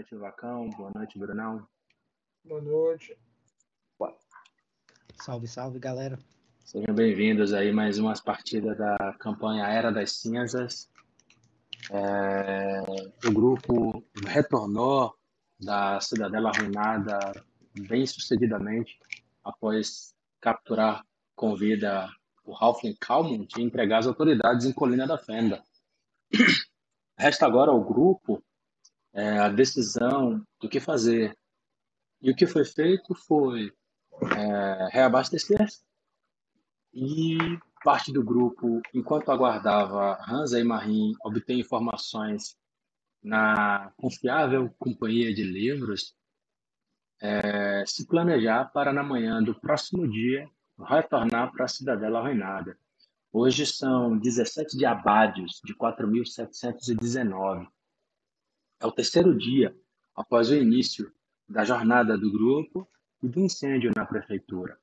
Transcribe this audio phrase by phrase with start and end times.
[0.00, 0.70] noite, Vacão.
[0.70, 1.66] Boa noite, Brunão.
[2.42, 3.16] Boa noite.
[5.22, 6.18] Salve, salve, galera.
[6.64, 10.88] Sejam bem-vindos aí mais umas partidas da campanha Era das Cinzas.
[11.90, 12.80] É,
[13.28, 15.14] o grupo retornou
[15.60, 17.18] da Cidadela Arruinada
[17.86, 18.98] bem sucedidamente
[19.44, 21.04] após capturar
[21.36, 22.08] com vida
[22.42, 25.62] o Halfling Calmont e entregar as autoridades em Colina da Fenda.
[27.18, 28.42] Resta agora ao grupo
[29.12, 31.36] é, a decisão do que fazer.
[32.20, 33.72] E o que foi feito foi
[34.36, 35.66] é, reabastecer
[36.92, 37.38] e
[37.82, 42.56] parte do grupo, enquanto aguardava Hansa e Marim obter informações
[43.22, 46.14] na confiável companhia de livros,
[47.20, 52.76] é, se planejar para na manhã do próximo dia retornar para a Cidadela Arruinada.
[53.32, 57.66] Hoje são 17 de abádios de 4.719.
[58.80, 59.76] É o terceiro dia
[60.14, 61.12] após o início
[61.48, 62.88] da jornada do grupo
[63.22, 64.80] e do incêndio na prefeitura.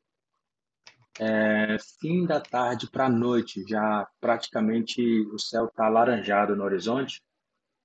[1.20, 5.02] É, fim da tarde para a noite, já praticamente
[5.34, 7.24] o céu está alaranjado no horizonte,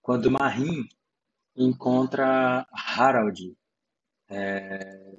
[0.03, 0.87] quando Marim
[1.57, 3.57] encontra Harald
[4.29, 5.19] é,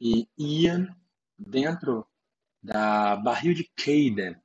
[0.00, 0.94] e Ian
[1.36, 2.06] dentro
[2.62, 4.40] da barril de Caden.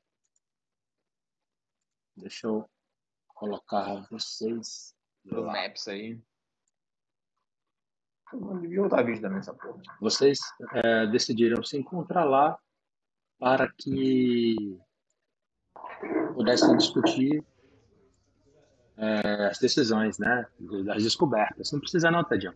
[2.15, 2.67] Deixa eu
[3.37, 6.19] colocar vocês no Maps aí.
[8.33, 9.81] Não devia outra vídeo também essa porra.
[10.01, 10.39] Vocês
[10.73, 12.59] é, decidiram se encontrar lá
[13.39, 14.55] para que
[16.33, 17.43] pudessem discutir
[18.97, 20.45] é, as decisões, né?
[20.85, 21.71] Das descobertas.
[21.71, 22.53] Não precisa não, Tadião.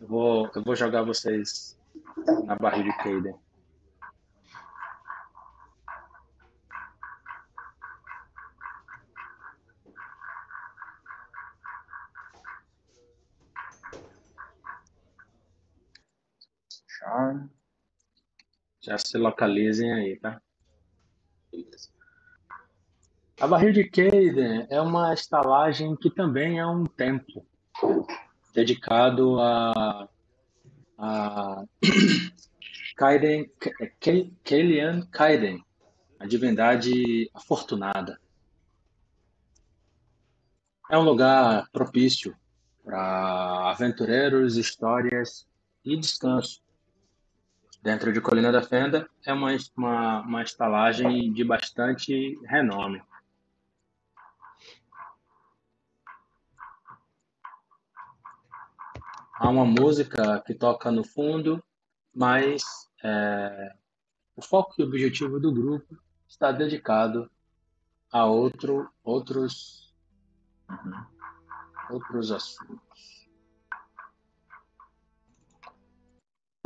[0.00, 1.78] Eu vou, eu vou jogar vocês
[2.46, 3.34] na barriga de Caden.
[18.80, 20.40] Já se localizem aí, tá?
[23.40, 27.44] A barril de Caden é uma estalagem que também é um templo
[28.54, 30.08] dedicado a,
[30.98, 31.64] a
[32.96, 33.50] Kaiden,
[34.44, 35.64] Kaelian Kaiden,
[36.18, 38.20] a divindade afortunada.
[40.90, 42.36] É um lugar propício
[42.84, 45.46] para aventureiros, histórias
[45.84, 46.63] e descanso
[47.84, 53.02] dentro de Colina da Fenda, é uma, uma, uma estalagem de bastante renome.
[59.34, 61.62] Há uma música que toca no fundo,
[62.14, 62.62] mas
[63.04, 63.74] é,
[64.34, 67.30] o foco e objetivo do grupo está dedicado
[68.10, 69.94] a outro, outros,
[70.70, 71.04] uhum,
[71.90, 72.83] outros assuntos.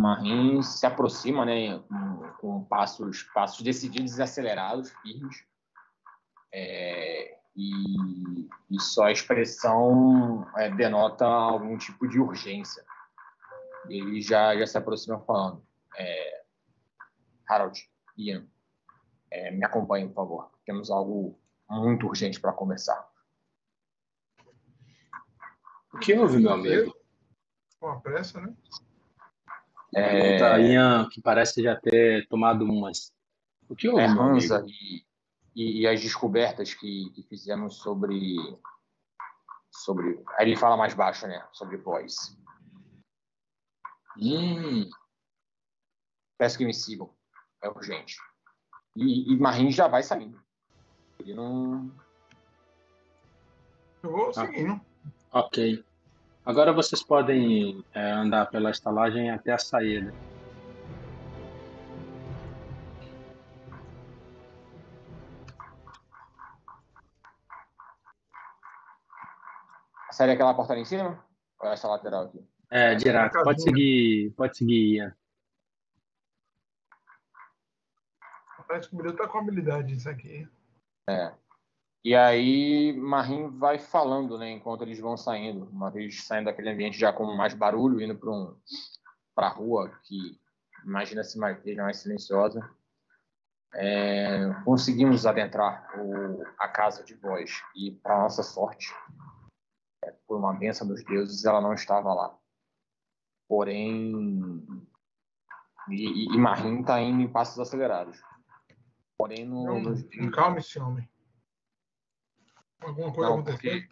[0.01, 1.83] Marim se aproxima, né,
[2.41, 5.45] com, passos, passos decididos e acelerados, firmes,
[6.53, 12.85] é, e, e só a expressão é, denota algum tipo de urgência.
[13.89, 15.67] Ele já, já se aproxima falando,
[15.97, 16.45] é,
[17.49, 18.47] Harold, Ian,
[19.31, 20.51] é, me acompanhe, por favor.
[20.65, 21.39] Temos algo
[21.69, 23.09] muito urgente para conversar.
[25.93, 26.95] O que houve, meu amigo?
[27.81, 28.55] Com a pressa, né?
[29.95, 30.61] É...
[30.61, 33.13] Ian, que parece já ter tomado umas.
[33.69, 35.05] O que houve, é, Hansa e,
[35.55, 38.37] e, e, as descobertas que, que, fizemos sobre.
[39.71, 40.23] sobre.
[40.37, 41.47] Aí ele fala mais baixo, né?
[41.53, 42.37] Sobre voz.
[44.19, 44.89] Hum.
[46.37, 47.11] Peço que me sigam.
[47.63, 48.17] É urgente.
[48.97, 50.41] E, e Marim já vai saindo.
[51.19, 51.91] Ele não.
[54.03, 54.81] Eu vou seguindo.
[55.31, 55.85] Ah, ok.
[56.49, 60.15] Agora vocês podem é, andar pela estalagem até a saída.
[70.11, 71.23] Sai daquela porta ali em cima?
[71.61, 72.43] Ou é essa lateral aqui?
[72.71, 73.43] É, direto.
[73.43, 75.15] Pode seguir, pode seguir, Ian.
[78.67, 80.49] Parece que o Bril tá com habilidade isso aqui.
[81.11, 81.31] É.
[82.09, 86.99] E aí Marim vai falando, né, enquanto eles vão saindo, uma vez saindo daquele ambiente
[86.99, 88.59] já com mais barulho, indo para um,
[89.37, 90.41] a rua que
[90.87, 92.67] imagina-se mais, mais silenciosa.
[93.75, 98.91] É, conseguimos adentrar o, a casa de voz e, para nossa sorte,
[100.03, 102.35] é, por uma benção dos deuses, ela não estava lá.
[103.47, 104.67] Porém,
[105.91, 108.19] e, e Marim está indo em passos acelerados.
[109.19, 110.03] Porém, no, não, nos...
[110.35, 111.07] calme esse homem.
[112.81, 113.83] Alguma coisa não, aconteceu?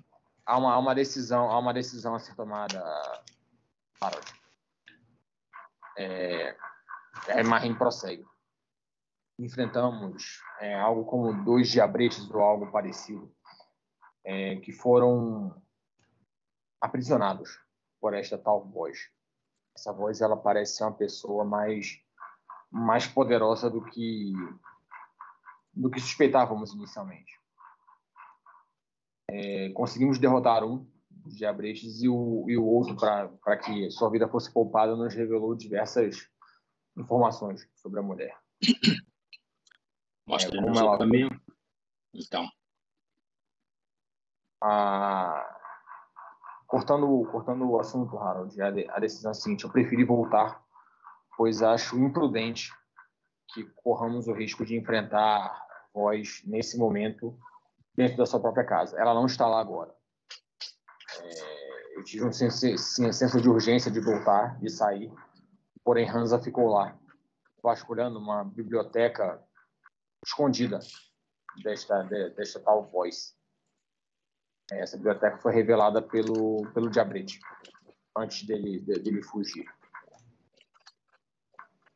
[0.45, 2.81] há uma, há uma decisão, há uma decisão a ser tomada,
[4.01, 4.33] Harold.
[5.99, 6.57] É,
[7.29, 8.25] é Marim prossegue.
[9.39, 13.35] Enfrentamos é, algo como dois diabretes ou algo parecido,
[14.25, 15.61] é, que foram
[16.81, 17.61] aprisionados
[18.01, 19.11] por esta tal voz.
[19.75, 22.01] Essa voz ela parece ser uma pessoa mais
[22.71, 24.33] mais poderosa do que
[25.73, 27.39] do que suspeitávamos inicialmente.
[29.29, 34.29] É, conseguimos derrotar um dos diabretes e o, e o outro, para que sua vida
[34.29, 36.29] fosse poupada, nos revelou diversas
[36.97, 38.37] informações sobre a mulher.
[40.27, 41.41] Mostra é, caminho.
[42.15, 42.49] Então.
[44.63, 45.53] A...
[46.67, 50.65] Cortando, cortando o assunto, Harold, a, de, a decisão é a seguinte: eu preferi voltar,
[51.37, 52.73] pois acho imprudente
[53.53, 55.65] que corramos o risco de enfrentar
[55.95, 57.39] voz nesse momento
[57.97, 58.99] dentro da sua própria casa.
[59.01, 59.95] Ela não está lá agora.
[61.21, 65.11] É, eu tive um senso, senso de urgência de voltar, de sair,
[65.83, 66.97] porém Hansa ficou lá,
[67.63, 69.43] vasculhando uma biblioteca
[70.25, 70.79] escondida
[71.63, 73.35] desta, desta tal voz.
[74.71, 77.39] Essa biblioteca foi revelada pelo, pelo Diabrete,
[78.17, 79.65] antes dele, dele fugir.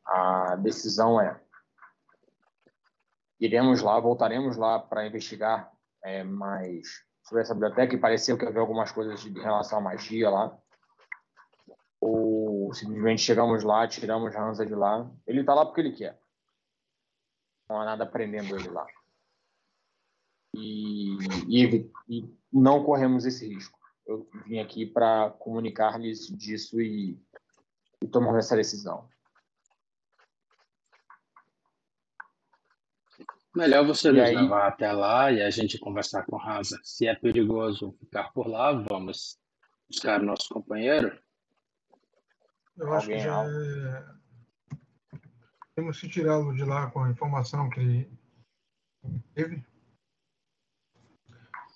[0.06, 1.40] A decisão é:
[3.40, 5.70] iremos lá, voltaremos lá para investigar
[6.02, 10.28] é, mais sobre essa biblioteca e pareceu que havia algumas coisas de relação à magia
[10.30, 10.58] lá.
[12.00, 15.10] Ou simplesmente chegamos lá, tiramos Hansa de lá.
[15.26, 16.18] Ele está lá porque ele quer.
[17.68, 18.86] Não há nada prendendo ele lá.
[20.56, 21.16] E,
[21.48, 23.78] e, e não corremos esse risco.
[24.06, 27.16] Eu vim aqui para comunicar-lhes disso e,
[28.02, 29.08] e tomar essa decisão.
[33.54, 34.36] Melhor você nos aí...
[34.36, 36.78] levar até lá e a gente conversar com Rasa.
[36.84, 39.38] Se é perigoso ficar por lá, vamos
[39.88, 41.18] buscar nosso companheiro.
[42.76, 44.76] Eu acho que já é...
[45.74, 48.20] temos que tirá-lo de lá com a informação que ele
[49.34, 49.64] teve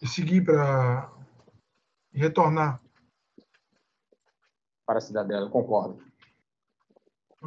[0.01, 1.11] e seguir para
[2.13, 2.81] retornar
[4.87, 5.51] para a cidadela.
[5.51, 6.03] Concordo.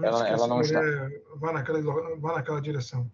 [0.04, 0.82] ela, ela não está.
[1.36, 1.82] Vá naquela,
[2.18, 3.10] vá naquela direção.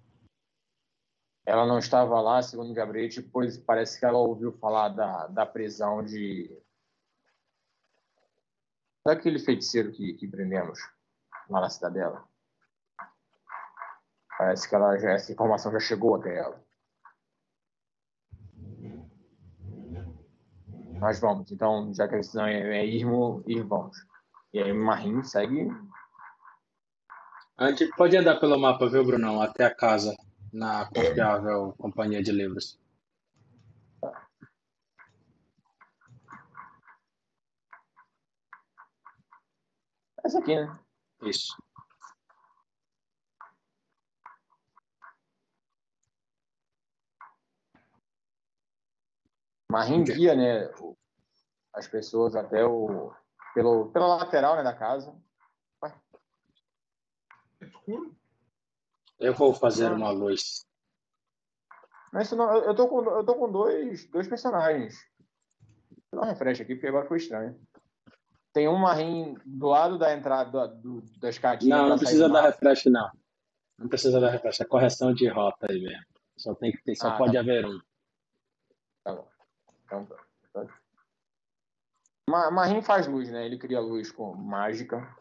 [1.46, 6.04] Ela não estava lá, segundo Gabriel, pois parece que ela ouviu falar da, da prisão
[6.04, 6.50] de.
[9.06, 10.80] daquele feiticeiro que, que prendemos
[11.50, 12.26] lá na cidadela.
[14.38, 16.64] Parece que ela já, essa informação já chegou até ela.
[21.00, 21.52] Nós vamos.
[21.52, 23.98] Então, já que a decisão é, é irmos, ir, vamos.
[24.54, 25.68] E aí, Marim segue.
[27.58, 29.42] A gente pode andar pelo mapa, viu, Brunão?
[29.42, 30.16] Até a casa
[30.54, 32.80] na confiável companhia de livros.
[40.24, 40.80] Essa aqui, né?
[41.24, 41.54] Isso.
[49.70, 50.70] Marim guia, né,
[51.74, 53.12] as pessoas até o
[53.56, 55.14] pelo pela lateral, né, da casa.
[55.82, 55.94] Vai.
[57.60, 58.16] Escuro?
[59.20, 60.66] Eu vou fazer uma luz.
[62.12, 64.96] Mas não, eu tô com, eu tô com dois, dois personagens.
[66.12, 67.60] Vou dar um refresh aqui, porque agora foi estranho.
[68.54, 71.76] Tem um marim do lado da entrada do, do, da escadinha.
[71.76, 73.10] Não, não precisa dar refresh, não.
[73.80, 74.62] Não precisa dar refresh.
[74.62, 76.06] É correção de rota aí mesmo.
[76.38, 77.40] Só, tem que ter, só ah, pode tá.
[77.40, 77.80] haver um.
[79.04, 79.28] Tá bom.
[79.86, 80.68] Então, tá.
[82.52, 83.46] Marim faz luz, né?
[83.46, 85.16] Ele cria luz com mágica.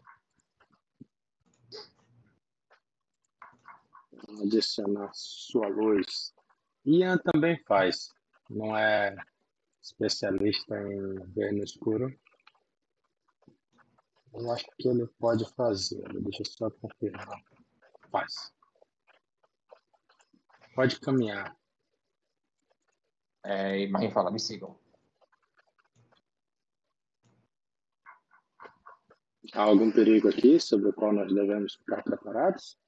[4.40, 6.34] Adicionar sua luz.
[6.84, 8.08] Ian também faz,
[8.48, 9.16] não é
[9.80, 12.12] especialista em ver no escuro.
[14.32, 17.42] Eu acho que ele pode fazer, deixa eu só confirmar.
[18.10, 18.52] Faz.
[20.74, 21.56] Pode caminhar.
[23.44, 24.78] É, e Marim fala, me sigam.
[29.52, 32.78] Há algum perigo aqui sobre o qual nós devemos ficar preparados?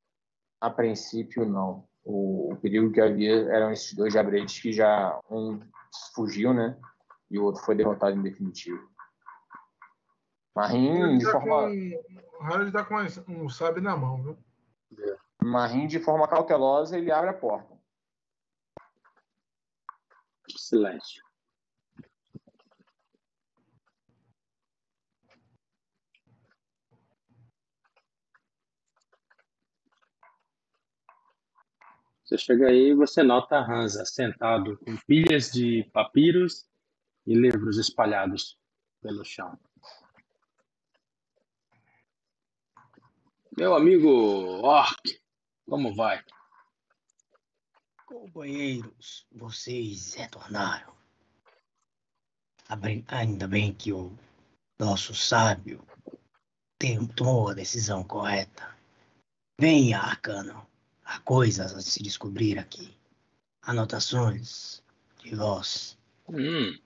[0.64, 1.86] A princípio, não.
[2.02, 5.60] O, o perigo que havia eram esses dois jabretes que já um
[6.14, 6.74] fugiu, né?
[7.30, 8.88] E o outro foi derrotado em definitivo.
[10.56, 11.68] Marim, de tá forma.
[11.68, 12.38] Com...
[12.40, 12.96] O Harry está com
[13.28, 14.38] um sabe na mão, viu?
[15.42, 17.76] Marim, de forma cautelosa, ele abre a porta.
[20.48, 21.22] Silêncio.
[32.24, 36.66] Você chega aí e você nota Hansa sentado com pilhas de papiros
[37.26, 38.58] e livros espalhados
[39.02, 39.58] pelo chão.
[43.56, 44.08] Meu amigo
[44.62, 45.20] Orc,
[45.68, 46.24] como vai?
[48.06, 50.94] Companheiros, vocês retornaram.
[53.08, 54.16] Ainda bem que o
[54.78, 55.86] nosso sábio
[57.14, 58.74] tomou a decisão correta.
[59.60, 60.73] Venha, Arcano.
[61.04, 62.96] Há coisas a se descobrir aqui.
[63.62, 64.82] Anotações
[65.22, 65.98] de voz.
[66.28, 66.78] Hum.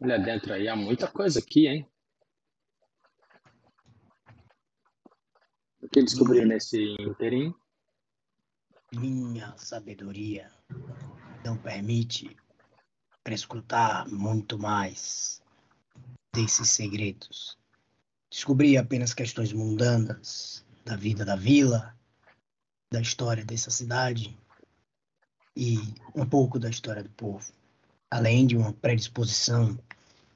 [0.00, 1.88] Olha dentro aí, há muita coisa aqui, hein?
[5.82, 7.54] O que descobri nesse interim?
[8.92, 10.50] Minha sabedoria
[11.44, 12.36] não permite
[13.26, 15.42] escutar muito mais
[16.34, 17.58] desses segredos.
[18.30, 21.94] Descobri apenas questões mundanas da vida da vila,
[22.90, 24.34] da história dessa cidade
[25.54, 25.76] e
[26.14, 27.52] um pouco da história do povo,
[28.10, 29.78] além de uma predisposição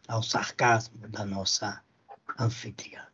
[0.06, 1.82] ao sarcasmo da nossa
[2.38, 3.06] anfitriã.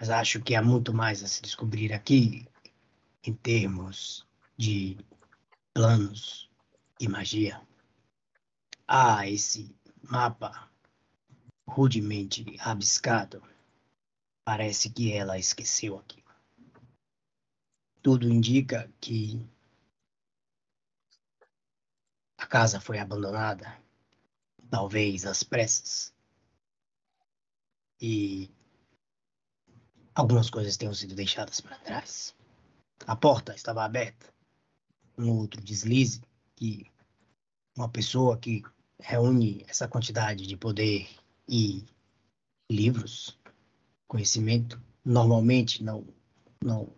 [0.00, 2.48] Mas acho que há muito mais a se descobrir aqui
[3.22, 4.96] em termos de
[5.74, 6.50] planos
[6.98, 7.60] e magia.
[8.88, 10.70] Há esse mapa
[11.68, 13.42] rudemente rabiscado.
[14.44, 16.22] Parece que ela esqueceu aqui.
[18.02, 19.42] Tudo indica que
[22.36, 23.80] a casa foi abandonada,
[24.70, 26.14] talvez às pressas.
[27.98, 28.50] E
[30.14, 32.34] algumas coisas tenham sido deixadas para trás.
[33.06, 34.32] A porta estava aberta.
[35.16, 36.20] Um outro deslize
[36.54, 36.92] que
[37.76, 38.62] uma pessoa que
[39.00, 41.08] reúne essa quantidade de poder
[41.48, 41.84] e
[42.70, 43.38] livros,
[44.14, 46.06] conhecimento, normalmente não
[46.62, 46.94] não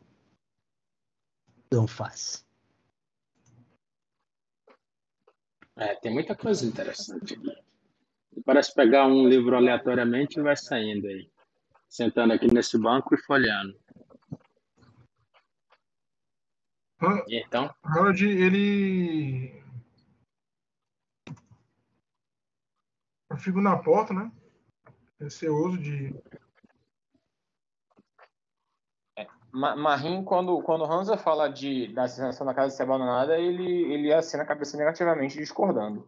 [1.73, 2.47] não faz.
[5.79, 7.65] É, tem muita coisa interessante aqui.
[8.45, 11.31] Parece pegar um livro aleatoriamente e vai saindo aí.
[11.89, 13.75] Sentando aqui nesse banco e folheando.
[17.29, 17.75] E então?
[17.83, 19.63] Harold, ele
[23.31, 24.31] Eu fico na porta, né?
[25.19, 26.15] Receoso de.
[29.19, 29.27] É,
[29.57, 34.43] Marim, quando, quando Hansa fala de, da sensação da casa ser abandonada, ele, ele assina
[34.43, 36.07] a cabeça negativamente, discordando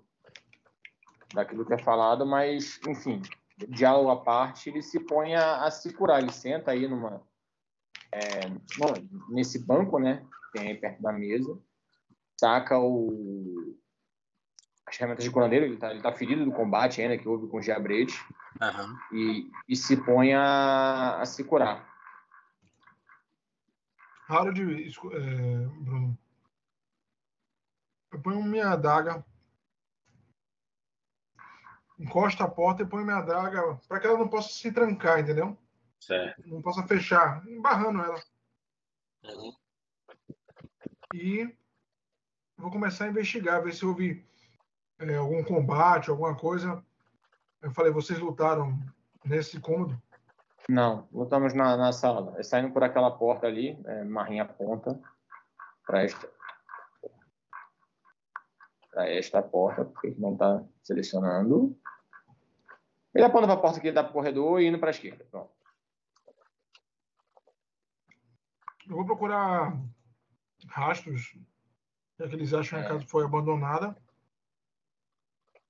[1.33, 3.23] daquilo que é falado, mas, enfim,
[3.69, 6.21] diálogo à parte, ele se põe a, a se curar.
[6.21, 7.23] Ele senta aí numa.
[8.13, 8.41] É,
[9.29, 10.25] nesse banco, né?
[10.53, 11.59] Tem aí perto da mesa,
[12.41, 13.77] saca o,
[14.87, 17.63] as ferramentas de curandeiro, ele está tá ferido do combate ainda, que houve com o
[17.63, 18.19] Giabrete,
[18.61, 18.97] uhum.
[19.13, 21.87] e, e se põe a, a se curar.
[24.29, 26.19] Harold, é, Bruno,
[28.13, 29.25] eu ponho minha adaga,
[31.99, 35.57] encosta a porta e ponho minha adaga para que ela não possa se trancar, entendeu?
[35.99, 36.47] Certo.
[36.47, 38.23] Não possa fechar, embarrando ela.
[39.25, 39.53] Uhum.
[41.15, 41.57] E
[42.57, 44.27] vou começar a investigar, ver se houve
[44.99, 46.85] é, algum combate, alguma coisa.
[47.63, 48.79] Eu falei, vocês lutaram
[49.25, 50.01] nesse cômodo?
[50.69, 52.39] Não, lutamos na, na sala.
[52.39, 55.01] É saindo por aquela porta ali, é, Marinha aponta
[55.87, 56.29] para esta
[58.95, 61.79] esta porta, porque não está selecionando.
[63.15, 65.25] Ele aponta para a porta que dá para o corredor e indo para a esquerda.
[65.31, 65.53] Pronto.
[68.89, 69.73] Eu vou procurar
[70.67, 71.39] rastros,
[72.19, 72.93] já que eles acham que a é.
[72.93, 73.97] casa foi abandonada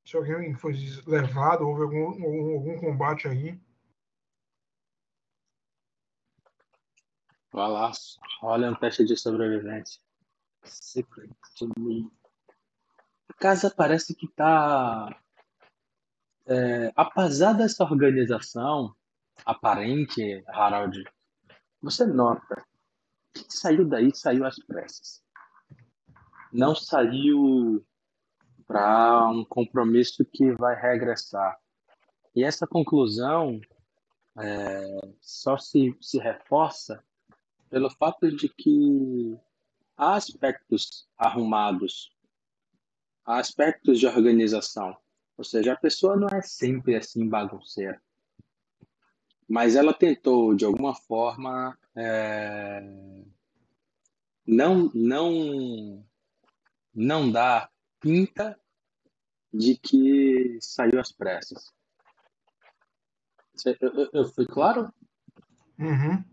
[0.08, 0.72] se alguém foi
[1.06, 3.60] levado, houve algum, algum, algum combate aí.
[7.52, 7.90] Vai lá,
[8.42, 10.00] olha um teste de sobrevivência.
[10.64, 12.10] Secret to me.
[13.28, 15.18] A casa parece que está.
[16.46, 18.94] É, apesar dessa organização
[19.44, 21.02] aparente, Harald,
[21.80, 22.64] você nota
[23.32, 25.22] que saiu daí saiu às pressas.
[26.52, 27.84] Não saiu
[28.66, 31.58] para um compromisso que vai regressar.
[32.34, 33.60] E essa conclusão
[34.38, 37.02] é, só se, se reforça
[37.70, 39.38] pelo fato de que
[39.96, 42.12] há aspectos arrumados,
[43.24, 44.96] há aspectos de organização.
[45.36, 48.00] Ou seja, a pessoa não é sempre assim bagunceira.
[49.48, 52.82] Mas ela tentou, de alguma forma, é,
[54.46, 56.04] não, não,
[56.94, 57.70] não dar
[58.00, 58.58] pinta
[59.52, 61.72] de que saiu às pressas.
[63.64, 64.92] Eu, eu, eu fui claro?
[65.78, 66.24] Uhum.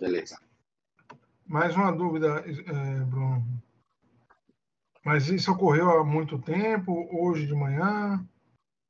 [0.00, 0.38] Beleza.
[1.46, 3.44] Mais uma dúvida, é, Bruno.
[5.04, 8.24] Mas isso ocorreu há muito tempo, hoje de manhã?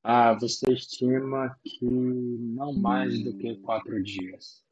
[0.02, 4.62] Ah, você estima que não mais do que quatro dias.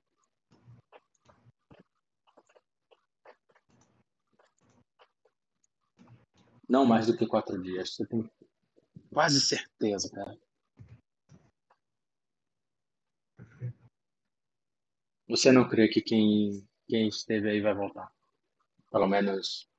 [6.69, 7.95] Não mais do que quatro dias.
[7.95, 8.31] Você tem
[9.13, 10.39] quase certeza, cara.
[15.29, 18.11] Você não crê que quem, quem esteve aí vai voltar?
[18.91, 19.71] Pelo menos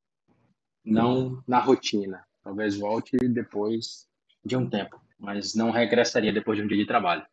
[0.83, 2.25] não na rotina.
[2.41, 4.07] Talvez volte depois
[4.43, 7.27] de um tempo, mas não regressaria depois de um dia de trabalho.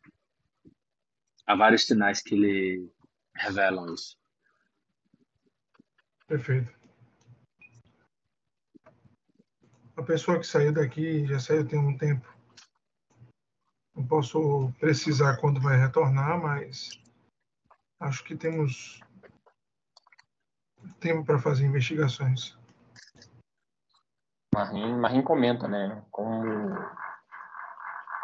[1.47, 2.91] Há vários sinais que lhe
[3.33, 4.17] revelam isso.
[6.27, 6.77] Perfeito.
[9.95, 12.27] A pessoa que saiu daqui já saiu tem um tempo.
[13.95, 17.01] Não posso precisar quando vai retornar, mas
[17.99, 19.01] acho que temos
[20.95, 22.57] tempo para fazer investigações.
[24.53, 26.03] Marim, Marim comenta, né?
[26.11, 26.75] Como,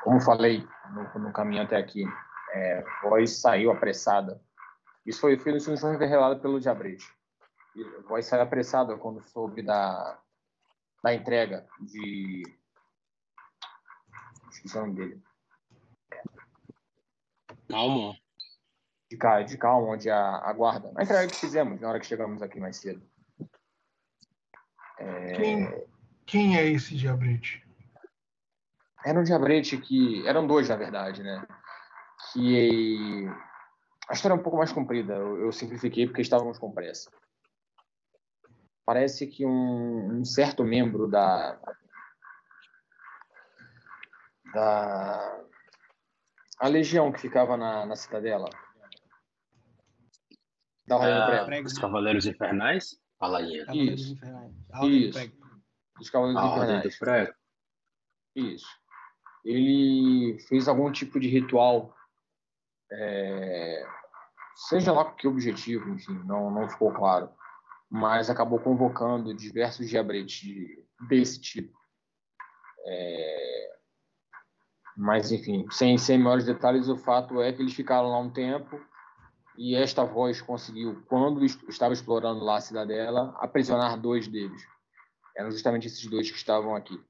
[0.03, 2.03] como falei no, no caminho até aqui,
[2.51, 4.41] é, Voz saiu apressada.
[5.05, 7.05] Isso foi, foi, foi revelado pelo Diabrete.
[8.07, 10.19] Voz saiu apressada quando soube da,
[11.03, 12.43] da entrega de.
[14.49, 15.23] Esqueci o nome dele.
[17.69, 18.15] Calma.
[19.09, 20.91] De, de calma, onde a, a guarda.
[20.95, 23.01] A entrega que fizemos na hora que chegamos aqui mais cedo.
[24.97, 25.33] É...
[25.33, 25.87] Quem,
[26.25, 27.65] quem é esse diabrete?
[29.05, 30.27] Era um diabrete que.
[30.27, 31.45] Eram dois, na verdade, né?
[32.33, 33.29] Que.
[34.09, 37.11] A história é um pouco mais comprida, eu, eu simplifiquei porque estávamos com pressa.
[38.85, 41.59] Parece que um, um certo membro da.
[44.53, 45.43] da.
[46.59, 48.49] a legião que ficava na, na cidadela.
[50.87, 52.99] Da ah, Os Cavaleiros Infernais?
[53.19, 53.65] Fala aí.
[53.73, 54.15] Isso.
[54.83, 55.45] Isso
[55.97, 56.69] dos Cavaleiros a Infernais.
[56.69, 56.81] Ordem
[58.35, 58.67] Isso.
[59.43, 61.95] Ele fez algum tipo de ritual,
[62.91, 63.85] é,
[64.55, 67.29] seja lá com que objetivo, enfim, não, não ficou claro,
[67.89, 70.43] mas acabou convocando diversos diabretes
[71.07, 71.77] desse tipo.
[72.87, 73.75] É,
[74.97, 78.79] mas, enfim, sem, sem maiores detalhes, o fato é que eles ficaram lá um tempo
[79.57, 84.61] e esta voz conseguiu, quando estava explorando lá a cidadela, aprisionar dois deles.
[85.35, 87.01] Eram justamente esses dois que estavam aqui.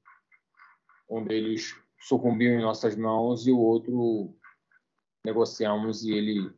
[1.09, 4.35] Um deles sucumbiu em nossas mãos e o outro
[5.23, 6.55] negociamos e ele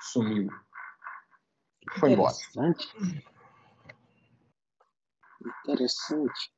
[0.00, 0.48] sumiu.
[1.98, 2.34] Foi embora.
[2.34, 3.24] Interessante.
[5.64, 6.52] Interessante.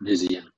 [0.00, 0.57] Dizia.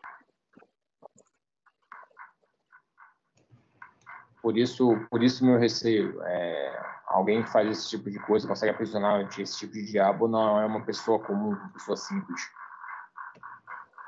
[4.42, 6.20] Por isso, por isso meu receio.
[6.22, 10.60] É, alguém que faz esse tipo de coisa, consegue aprisionar esse tipo de diabo, não
[10.60, 12.40] é uma pessoa comum, uma pessoa simples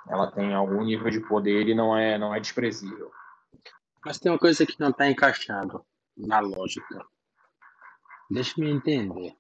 [0.09, 3.11] ela tem algum nível de poder e não é, não é desprezível.
[4.05, 5.85] Mas tem uma coisa que não está encaixando
[6.17, 7.07] na lógica.
[8.31, 9.37] Deixa-me entender.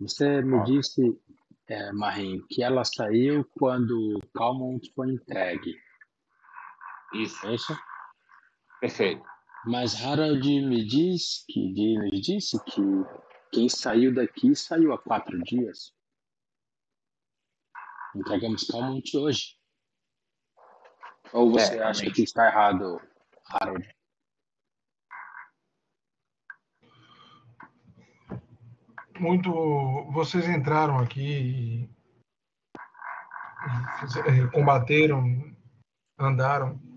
[0.00, 0.64] Você me ah.
[0.64, 1.20] disse,
[1.68, 5.76] é, Marim, que ela saiu quando Calmont foi entregue.
[7.12, 7.46] Isso.
[7.46, 7.78] É isso?
[8.80, 9.31] Perfeito.
[9.64, 11.60] Mas Harold me diz que
[11.98, 12.82] me disse que
[13.52, 15.94] quem saiu daqui saiu há quatro dias.
[18.14, 19.56] Entregamos Calmont hoje.
[21.32, 23.00] Ou você é, acha que está errado,
[23.46, 23.88] Harold?
[29.20, 29.50] Muito.
[30.12, 31.88] Vocês entraram aqui
[34.28, 35.24] e combateram,
[36.18, 36.91] andaram.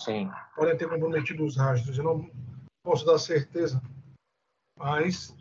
[0.00, 0.30] Sim.
[0.54, 1.98] Podem ter comprometido os rastros.
[1.98, 2.30] Eu não
[2.82, 3.80] posso dar certeza,
[4.78, 5.34] mas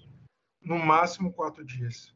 [0.61, 2.13] no máximo quatro dias.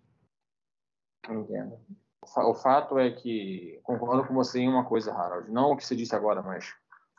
[1.30, 1.80] Entendo.
[2.21, 5.49] O fato é que concordo com você em uma coisa, Harold.
[5.52, 6.75] Não o que você disse agora, mas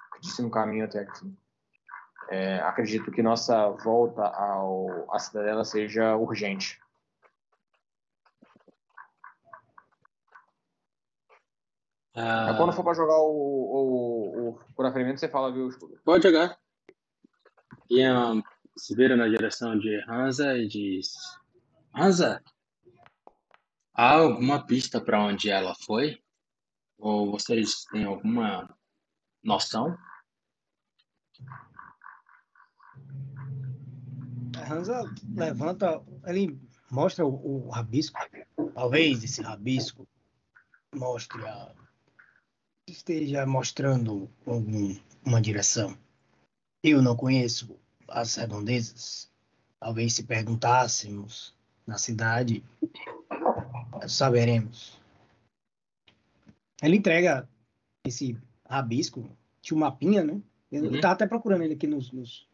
[0.09, 1.35] o que disse no caminho até aqui.
[2.28, 6.80] É, acredito que nossa volta ao, à cidadela seja urgente.
[12.14, 12.54] Ah...
[12.56, 15.98] Quando for para jogar o, o, o cura-ferimento, você fala, viu, escudo?
[16.04, 16.58] Pode jogar.
[17.90, 18.42] Ian
[18.76, 21.12] se vira na direção de Hansa e diz:
[21.94, 22.42] Hansa,
[24.02, 26.22] Há alguma pista para onde ela foi?
[26.96, 28.74] Ou vocês têm alguma
[29.44, 29.94] noção?
[34.56, 35.02] A Hansa
[35.34, 36.58] levanta, ele
[36.90, 38.18] mostra o, o rabisco.
[38.72, 40.08] Talvez esse rabisco
[40.94, 41.74] mostre a,
[42.92, 45.96] esteja mostrando algum, uma direção.
[46.83, 49.31] Eu não conheço as redondezas.
[49.79, 51.55] Talvez se perguntássemos
[51.87, 52.62] na cidade,
[54.07, 54.98] saberemos.
[56.83, 57.48] Ele entrega
[58.07, 58.37] esse
[58.68, 59.29] rabisco,
[59.61, 60.40] tinha um mapinha, né?
[60.70, 61.00] Eu Uhum.
[61.00, 62.12] tava até procurando ele aqui nos.
[62.12, 62.46] nos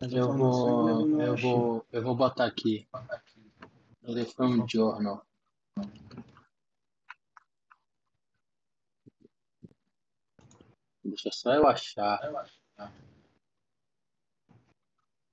[0.00, 1.50] Eu vou, eu achei.
[1.50, 2.86] vou, eu vou botar aqui.
[4.36, 5.26] Film Journal.
[11.08, 12.20] Deixa só eu achar.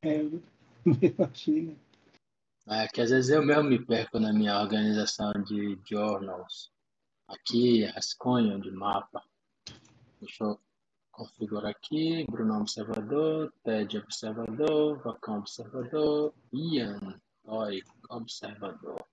[0.02, 0.42] É, eu
[1.32, 1.76] achei, né?
[2.68, 6.72] É que às vezes eu mesmo me perco na minha organização de journals.
[7.28, 9.24] Aqui, rascunho de mapa.
[10.20, 10.60] Deixa eu
[11.12, 12.26] configurar aqui.
[12.30, 19.06] Bruno observador, Ted observador, Vacão observador, Ian Toy observador.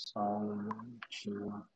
[0.00, 1.68] Só um minutinho.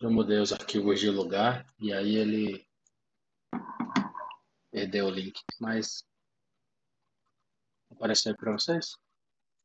[0.00, 2.66] Eu mudei os arquivos de lugar e aí ele
[4.70, 5.40] perdeu o link.
[5.60, 6.04] Mas
[7.90, 8.98] apareceu aí para vocês?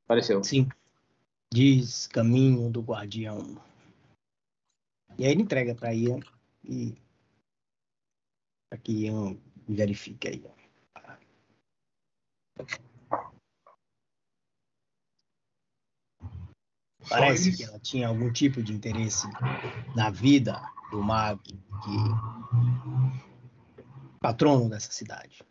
[0.05, 0.43] Apareceu.
[0.43, 0.69] Sim.
[1.51, 3.68] Diz caminho do guardião.
[5.19, 6.21] E aí ele entrega pra Ian
[6.63, 6.95] e
[8.69, 10.43] para que Ian verifique aí.
[17.09, 19.27] Parece que ela tinha algum tipo de interesse
[19.93, 21.59] na vida do mago que
[24.21, 25.43] patrono dessa cidade.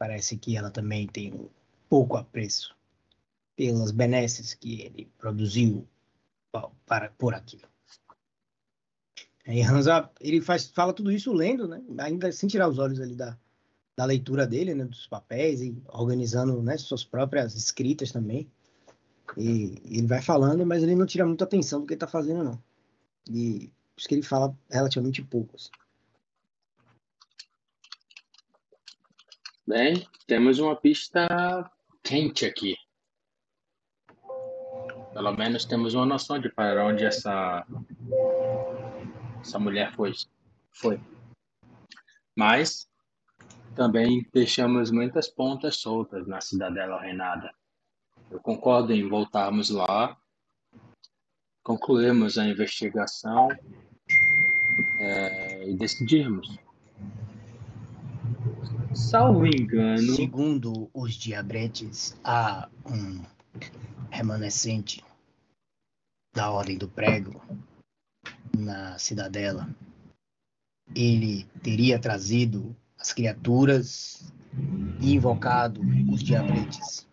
[0.00, 1.48] Parece que ela também tem um
[1.88, 2.76] pouco apreço
[3.56, 5.88] pelas benesses que ele produziu
[6.50, 7.60] pa- para por aqui.
[9.46, 11.82] Aí Hansa, ele faz, fala tudo isso lendo, né?
[11.98, 13.36] Ainda sem tirar os olhos ali da,
[13.96, 14.84] da leitura dele, né?
[14.84, 16.76] Dos papéis e organizando, né?
[16.78, 18.50] Suas próprias escritas também.
[19.36, 22.44] E ele vai falando, mas ele não tira muita atenção do que ele tá fazendo,
[22.44, 22.62] não.
[23.30, 25.56] E por isso que ele fala relativamente pouco.
[25.56, 25.70] assim.
[29.66, 31.70] Bem, temos uma pista
[32.02, 32.76] quente aqui.
[35.12, 37.64] Pelo menos temos uma noção de para onde essa
[39.44, 40.12] essa mulher foi.
[40.72, 40.98] Foi.
[42.36, 42.88] Mas
[43.76, 47.52] também deixamos muitas pontas soltas na cidadela reinada.
[48.30, 50.16] Eu concordo em voltarmos lá,
[51.62, 53.48] concluirmos a investigação
[54.98, 56.58] é, e decidirmos.
[58.94, 63.22] Salvo engano, Segundo os diabretes, há um
[64.10, 65.04] remanescente
[66.32, 67.40] da Ordem do Prego
[68.56, 69.68] na cidadela.
[70.94, 74.32] Ele teria trazido as criaturas
[75.00, 75.80] e invocado
[76.12, 77.06] os diabretes.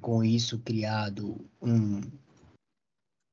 [0.00, 2.00] Com isso, criado um,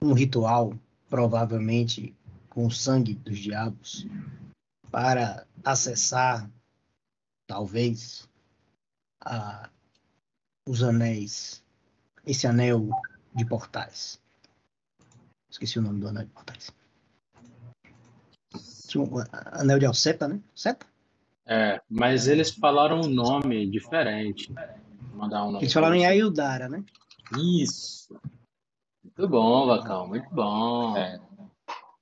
[0.01, 0.73] um ritual,
[1.09, 2.15] provavelmente
[2.49, 4.07] com o sangue dos diabos,
[4.89, 6.49] para acessar
[7.47, 8.29] talvez
[9.21, 9.69] a,
[10.67, 11.63] os anéis,
[12.25, 12.89] esse anel
[13.33, 14.21] de portais.
[15.49, 16.71] Esqueci o nome do anel de portais.
[18.91, 20.37] Tinha um a- anel de Alceta, né?
[20.53, 20.85] Seta?
[21.45, 24.53] é, mas eles falaram um nome diferente.
[24.53, 26.05] Vou mandar um nome Eles falaram em.
[26.05, 26.83] Ayudara, né?
[27.37, 28.19] Isso.
[29.01, 30.97] Muito bom, Vacão, muito bom.
[30.97, 31.19] É.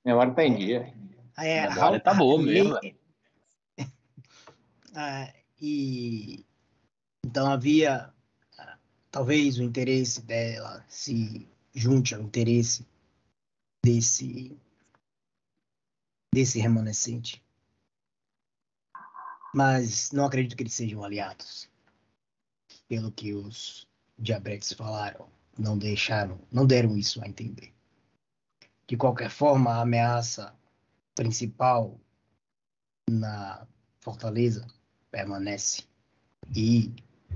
[0.04, 0.92] Memória tá em dia.
[1.36, 2.78] Ah, é, A memória tá boa e- mesmo,
[4.94, 6.44] Ah, e
[7.24, 8.12] então havia
[8.58, 8.78] ah,
[9.12, 12.84] talvez o interesse dela se junte ao interesse
[13.84, 14.56] desse
[16.32, 17.44] desse remanescente.
[19.54, 21.68] Mas não acredito que eles sejam aliados.
[22.88, 23.88] Pelo que os
[24.18, 27.72] diabretes falaram, não deixaram, não deram isso a entender.
[28.86, 30.54] De qualquer forma, a ameaça
[31.14, 32.00] principal
[33.08, 33.66] na
[34.00, 34.66] fortaleza
[35.10, 35.84] permanece
[36.54, 36.92] e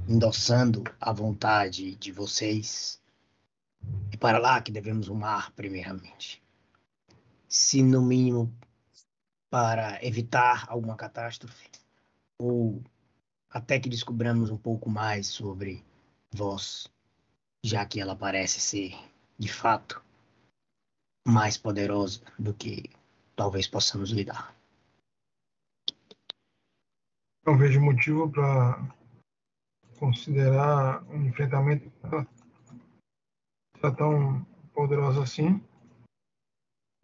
[0.08, 3.00] endossando a vontade de vocês
[4.10, 6.42] é para lá que devemos rumar primeiramente.
[7.48, 8.52] Se no mínimo
[9.54, 11.70] para evitar alguma catástrofe
[12.40, 12.82] ou
[13.48, 15.84] até que descobramos um pouco mais sobre
[16.34, 16.88] vós,
[17.64, 18.98] já que ela parece ser
[19.38, 20.04] de fato
[21.24, 22.90] mais poderosa do que
[23.36, 24.56] talvez possamos lidar.
[27.46, 28.92] Não vejo motivo para
[30.00, 31.92] considerar um enfrentamento
[33.96, 35.62] tão poderoso assim.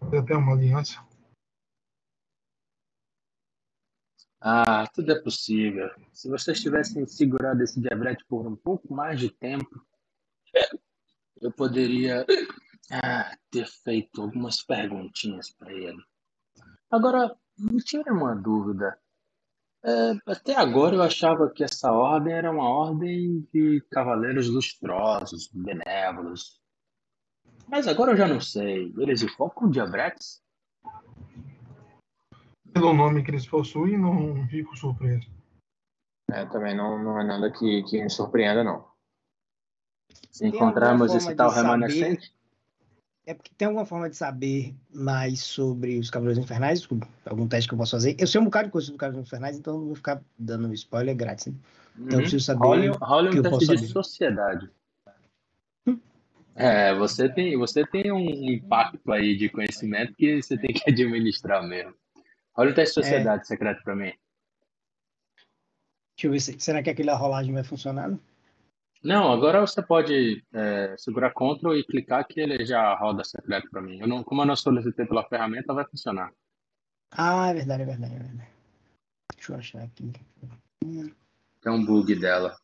[0.01, 1.10] Até uma aliança.
[4.41, 5.91] Ah, tudo é possível.
[6.13, 9.85] Se vocês tivessem segurado esse diabrete por um pouco mais de tempo,
[11.41, 12.25] eu poderia
[12.91, 16.03] ah, ter feito algumas perguntinhas para ele.
[16.91, 18.99] Agora, me tira uma dúvida.
[19.83, 26.61] É, até agora eu achava que essa ordem era uma ordem de cavaleiros lustrosos, benévolos.
[27.69, 28.93] Mas agora eu já não sei.
[28.99, 30.43] Eles focam diabretes?
[32.73, 35.29] Pelo nome que eles possuem, não fico surpreso.
[36.31, 38.89] É, também não, não é nada que, que me surpreenda, não.
[40.31, 42.33] Se encontrarmos esse tal remanescente?
[43.27, 46.89] É porque tem alguma forma de saber mais sobre os Cavaleiros Infernais?
[47.25, 48.17] Algum teste que eu posso fazer?
[48.19, 51.15] Eu sei um bocado de coisa dos Cavaleiros Infernais, então não vou ficar dando spoiler
[51.15, 51.47] grátis.
[51.47, 51.55] Né?
[51.95, 52.13] Então uhum.
[52.13, 52.67] eu preciso saber.
[52.67, 53.87] Olha, um teste de saber.
[53.87, 54.71] sociedade.
[55.87, 55.99] Hum.
[56.55, 61.63] É, você tem, você tem um impacto aí de conhecimento que você tem que administrar
[61.63, 61.95] mesmo.
[62.61, 63.05] Olha o teste de é.
[63.05, 63.45] sociedade é.
[63.47, 64.13] secreto para mim.
[66.15, 68.15] Deixa eu ver se, será que aquela rolagem vai funcionar?
[69.03, 73.81] Não, agora você pode é, segurar Ctrl e clicar que ele já roda secreto para
[73.81, 73.99] mim.
[73.99, 76.35] Eu não, como eu não solicitei pela ferramenta, vai funcionar.
[77.11, 78.51] Ah, é verdade, é verdade, é verdade.
[79.35, 80.13] Deixa eu achar aqui.
[80.83, 82.59] Tem um bug dela.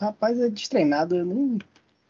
[0.00, 1.58] Rapaz, é destreinado, eu nem,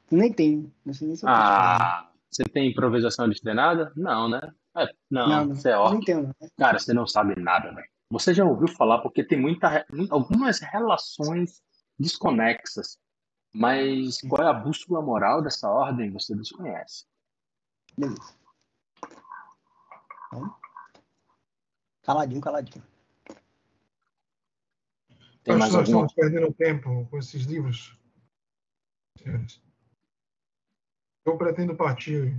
[0.09, 0.73] nem tenho.
[0.85, 3.93] Não sei nem se eu ah, você tem improvisação destreinada?
[3.97, 4.41] Não, né?
[4.77, 6.03] É, não, não, você é ótimo.
[6.03, 6.49] Entendo, né?
[6.59, 7.89] Cara, você não sabe nada, velho.
[8.11, 11.63] Você já ouviu falar, porque tem muita, algumas relações
[11.99, 12.99] desconexas.
[13.53, 17.07] Mas qual é a bússola moral dessa ordem você desconhece.
[17.97, 18.37] Beleza.
[22.03, 22.85] Caladinho, caladinho.
[25.43, 26.07] Tem Acho mais que nós alguma?
[26.07, 27.97] estamos perdendo tempo com esses livros.
[31.25, 32.35] Eu pretendo partir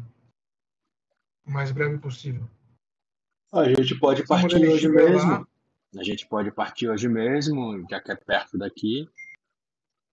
[1.47, 2.47] o mais breve possível.
[3.53, 5.31] A gente pode partir hoje mesmo.
[5.31, 5.47] Lá.
[5.97, 9.09] A gente pode partir hoje mesmo, já que é perto daqui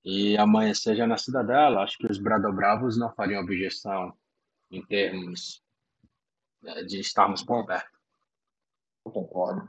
[0.05, 1.83] e amanhecer já na cidadela.
[1.83, 4.16] Acho que os Bradobravos não fariam objeção
[4.70, 5.62] em termos
[6.62, 7.99] né, de estarmos por perto.
[9.05, 9.68] Eu concordo.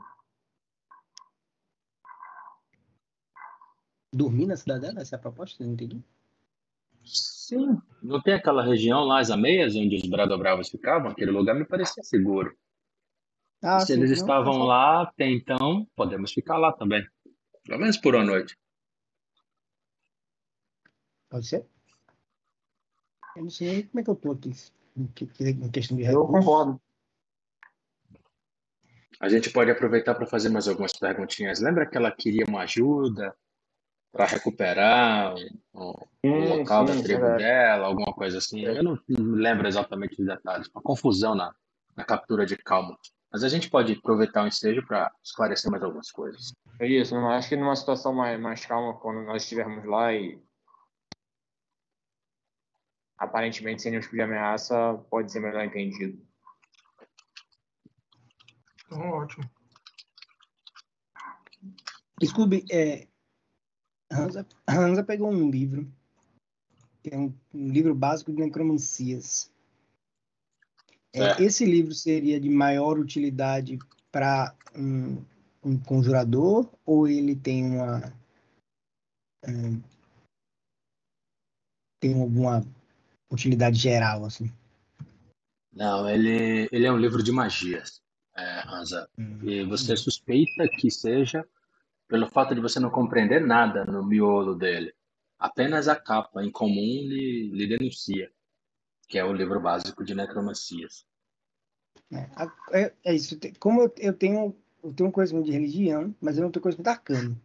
[4.14, 5.00] Dormir na cidadela?
[5.00, 5.62] Essa é a proposta?
[5.64, 6.02] Não entendi.
[7.06, 7.80] Sim.
[8.02, 11.10] Não tem aquela região lá, as ameias, onde os Bradobravos ficavam?
[11.10, 12.56] Aquele lugar me parecia seguro.
[13.62, 14.66] Ah, Se sim, eles não, estavam não.
[14.66, 17.06] lá até então, podemos ficar lá também.
[17.64, 18.56] Pelo menos por uma noite.
[21.28, 21.66] Pode ser?
[23.36, 24.52] Eu não sei como é que eu tô aqui
[24.96, 26.12] em questão de recursos.
[26.12, 26.80] Eu concordo.
[29.18, 31.60] A gente pode aproveitar para fazer mais algumas perguntinhas.
[31.60, 33.34] Lembra que ela queria uma ajuda
[34.16, 35.34] para recuperar
[35.74, 37.36] o, um, local sim, da tribo é.
[37.36, 38.62] dela, alguma coisa assim?
[38.62, 40.68] Eu não lembro exatamente os detalhes.
[40.74, 41.54] Uma confusão na,
[41.94, 42.96] na captura de Calmo.
[43.30, 46.54] Mas a gente pode aproveitar o ensejo para esclarecer mais algumas coisas.
[46.80, 47.14] É isso.
[47.16, 50.40] Acho que numa situação mais, mais calma, quando nós estivermos lá e
[53.18, 56.18] aparentemente sem nenhum tipo de ameaça, pode ser melhor entendido.
[58.86, 59.44] Então, ótimo.
[62.24, 63.08] Scooby, é,
[64.16, 65.86] Hansa, Hansa pegou um livro,
[67.02, 69.50] que é um, um livro básico de necromancias.
[71.12, 73.78] É, esse livro seria de maior utilidade
[74.12, 75.24] para um,
[75.64, 78.12] um, conjurador ou ele tem uma
[79.48, 79.80] um,
[82.00, 82.62] tem alguma
[83.30, 84.52] utilidade geral, assim?
[85.72, 88.02] Não, ele, ele é um livro de magias,
[88.34, 89.08] é, Hansa.
[89.18, 89.96] Hum, e você hum.
[89.96, 91.46] suspeita que seja
[92.08, 94.94] pelo fato de você não compreender nada no miolo dele.
[95.38, 98.30] Apenas a capa em comum lhe, lhe denuncia,
[99.08, 101.04] que é o livro básico de necromancias.
[102.12, 102.28] É,
[102.72, 103.38] é, é isso.
[103.58, 106.88] Como eu, eu tenho eu tenho um conhecimento de religião, mas eu não tenho conhecimento
[106.88, 107.40] arcano.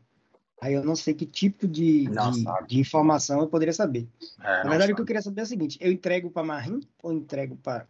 [0.61, 4.07] Aí eu não sei que tipo de, de, de, informação eu poderia saber.
[4.39, 4.93] É, Na verdade, sabe.
[4.93, 7.87] o que eu queria saber é o seguinte: eu entrego para Marim ou entrego para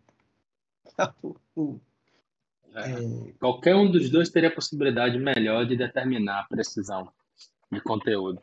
[1.53, 1.79] o.
[2.73, 2.91] É.
[2.91, 3.33] É...
[3.39, 7.11] Qualquer um dos dois teria a possibilidade melhor de determinar a precisão
[7.71, 8.41] de conteúdo.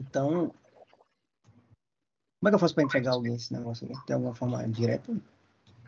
[0.00, 0.54] Então,
[2.38, 4.06] como é que eu faço para entregar alguém esse negócio aqui?
[4.06, 5.12] Tem alguma forma direta?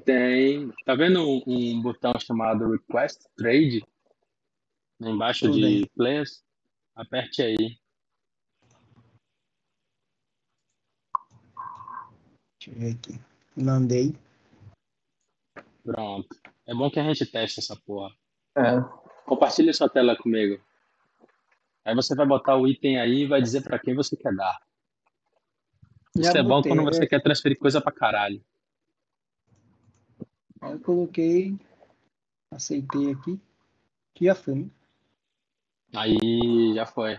[0.04, 0.72] Tem.
[0.84, 3.84] Tá vendo um, um botão chamado Request Trade?
[5.00, 5.90] Embaixo Tudo de bem.
[5.94, 6.42] Players?
[6.94, 7.78] Aperte aí.
[12.58, 13.20] Deixa eu ver aqui.
[13.56, 14.14] Mandei.
[15.84, 16.28] Pronto.
[16.70, 18.14] É bom que a gente teste essa porra.
[18.56, 18.80] É.
[19.26, 20.62] Compartilhe sua tela comigo.
[21.84, 24.56] Aí você vai botar o item aí e vai dizer para quem você quer dar.
[26.16, 28.40] Isso Já é bom quando você quer transferir coisa pra caralho.
[30.60, 31.58] Aí eu coloquei,
[32.52, 33.40] aceitei aqui,
[34.14, 34.70] que já foi, né?
[35.96, 37.18] Aí já foi.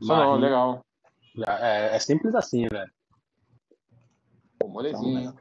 [0.00, 0.86] Só não, legal.
[1.34, 2.92] Já, é, é simples assim, velho.
[4.64, 5.36] Molezinho.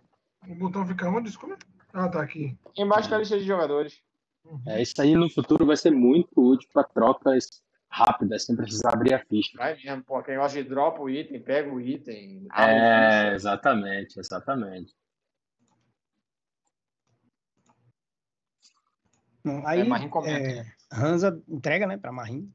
[0.48, 1.28] O botão fica onde?
[1.28, 1.60] Desculpa.
[1.93, 2.58] Ah, tá aqui.
[2.77, 4.01] Embaixo da lista de jogadores.
[4.45, 4.62] Uhum.
[4.65, 9.13] É, isso aí no futuro vai ser muito útil para trocas rápidas, sem precisar abrir
[9.13, 9.58] a ficha.
[9.58, 10.21] Vai mesmo, pô.
[10.23, 12.47] Quem gosta de dropa o item, pega o item.
[12.58, 14.95] É, exatamente, exatamente.
[19.43, 20.38] Bom, Aí, É, Marim comenta.
[20.39, 22.54] é, Hansa entrega, né, para Marim.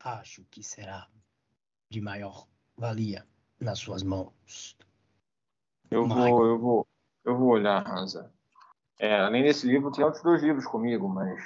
[0.00, 1.08] Acho que será
[1.90, 3.26] de maior valia
[3.60, 4.76] nas suas mãos.
[5.90, 6.30] Eu Michael.
[6.30, 6.88] vou, eu vou,
[7.24, 8.32] eu vou olhar, Hansa.
[8.98, 11.38] É, além desse livro, tem outros dois livros comigo, mas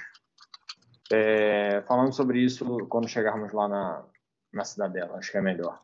[1.12, 4.04] é, falando sobre isso quando chegarmos lá na,
[4.52, 5.82] na cidadela, acho que é melhor.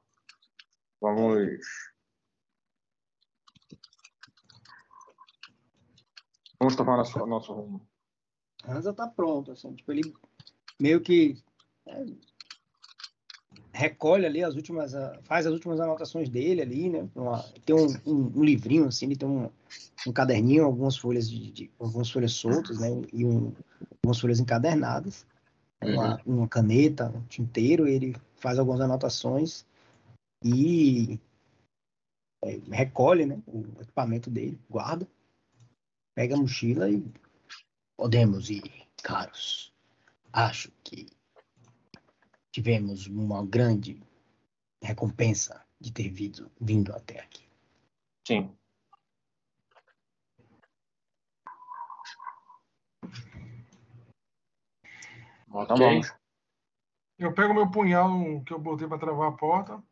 [1.01, 1.59] Vamos.
[6.59, 7.87] Vamos tomar nosso, nosso rumo.
[8.67, 10.15] Hansa tá pronto, assim, tipo, ele
[10.81, 11.37] meio que
[11.87, 12.05] é,
[13.73, 14.93] recolhe ali as últimas,
[15.25, 17.09] faz as últimas anotações dele ali, né?
[17.15, 19.51] uma- tem um, um- um livrinho, assim, ele tem um,
[20.09, 22.89] um caderninho, algumas folhas de, de- algumas folhas soltas, né?
[23.13, 23.53] E um,
[24.03, 25.27] algumas folhas encadernadas,
[25.83, 29.65] uma, uma caneta, um tinteiro, ele faz algumas anotações
[30.45, 31.19] e
[32.43, 33.41] é, recolhe, né?
[33.47, 35.07] O equipamento dele, guarda,
[36.15, 37.05] pega a mochila e
[37.97, 39.73] Podemos ir, caros.
[40.31, 41.07] Acho que
[42.53, 44.03] tivemos uma grande
[44.83, 47.49] recompensa de ter vindo, vindo até aqui.
[48.27, 48.55] Sim.
[55.65, 56.13] Então vamos.
[57.19, 59.83] Eu pego meu punhal que eu botei para travar a porta.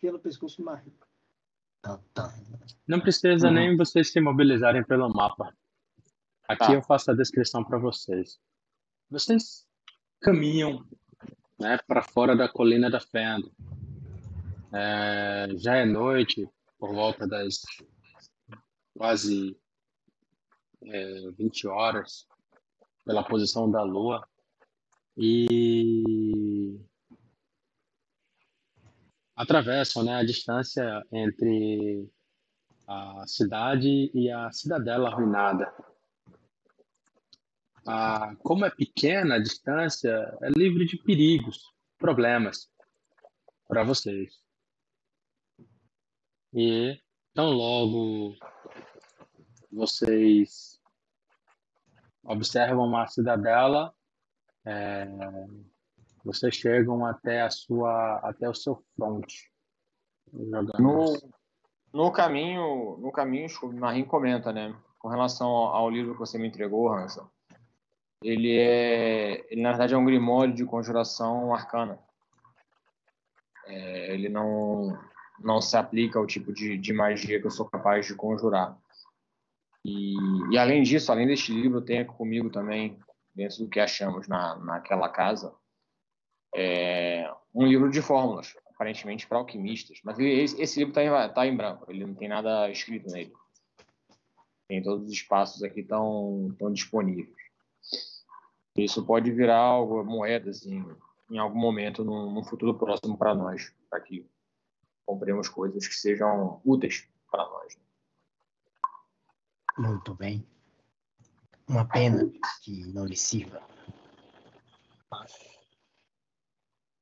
[0.00, 0.90] Pelo pescoço marrom.
[1.82, 2.34] Tá, tá.
[2.86, 3.54] Não precisa Uhum.
[3.54, 5.54] nem vocês se mobilizarem pelo mapa.
[6.48, 6.72] Aqui Tá.
[6.74, 8.40] eu faço a descrição para vocês.
[9.10, 9.66] Vocês
[10.20, 10.86] caminham
[11.58, 13.50] né, para fora da colina da Fenda.
[14.72, 17.60] É, já é noite, por volta das
[18.96, 19.58] quase
[20.82, 22.26] é, 20 horas,
[23.10, 24.24] pela posição da lua.
[25.16, 26.78] E
[29.34, 32.08] atravessam né, a distância entre
[32.86, 35.72] a cidade e a cidadela arruinada.
[37.84, 40.10] Ah, como é pequena a distância,
[40.42, 41.64] é livre de perigos,
[41.98, 42.70] problemas
[43.66, 44.38] para vocês.
[46.54, 46.96] E
[47.34, 48.36] tão logo
[49.72, 50.79] vocês
[52.24, 53.92] observam a cidadela,
[54.64, 55.06] é,
[56.24, 59.50] vocês chegam até a sua, até o seu fronte.
[60.32, 61.20] Jogando No,
[61.92, 64.74] no caminho, no caminho, o Marim comenta, né?
[64.98, 67.28] Com relação ao, ao livro que você me entregou, Hanson.
[68.22, 71.98] Ele é, ele na verdade é um grimório de conjuração arcana.
[73.66, 74.98] É, ele não
[75.42, 78.76] não se aplica ao tipo de, de magia que eu sou capaz de conjurar.
[79.84, 80.14] E,
[80.52, 82.98] e além disso, além deste livro, aqui comigo também,
[83.34, 85.54] dentro do que achamos na, naquela casa,
[86.54, 90.00] é, um livro de fórmulas, aparentemente para alquimistas.
[90.04, 93.32] Mas esse, livro está em, tá em branco, ele não tem nada escrito nele.
[94.68, 97.34] Tem todos os espaços aqui estão tão disponíveis.
[98.76, 100.84] Isso pode virar algo, moedas em,
[101.30, 104.24] em algum momento, num, num futuro próximo para nós, para que
[105.04, 107.76] compremos coisas que sejam úteis para nós.
[109.78, 110.46] Muito bem.
[111.68, 112.30] Uma pena
[112.62, 113.60] que não lhe sirva.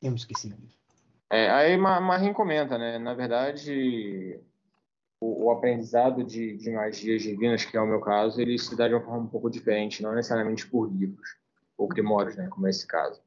[0.01, 0.79] Temos que seguir.
[1.31, 2.99] É, aí Ma- Marim comenta, né?
[2.99, 4.41] Na verdade,
[5.21, 8.89] o, o aprendizado de, de magias divinas, que é o meu caso, ele se dá
[8.89, 11.37] de uma forma um pouco diferente, não necessariamente por livros
[11.77, 12.49] ou grimórios, né?
[12.49, 13.23] Como é esse caso.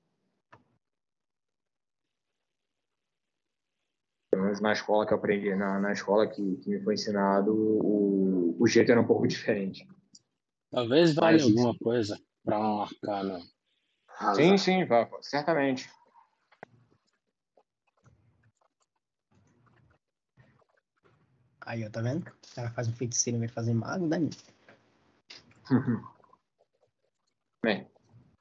[4.52, 8.58] Menos na escola que eu aprendi, na, na escola que, que me foi ensinado, o,
[8.60, 9.88] o jeito era um pouco diferente.
[10.70, 13.39] Talvez valha Mas- alguma coisa para um arcano.
[14.36, 15.89] Sim, sim, vá, certamente.
[21.62, 22.28] Aí, ó, tá vendo?
[22.28, 24.43] O cara faz um feiticeiro em vez de fazer mago, dá nisso.
[27.64, 27.88] Bem,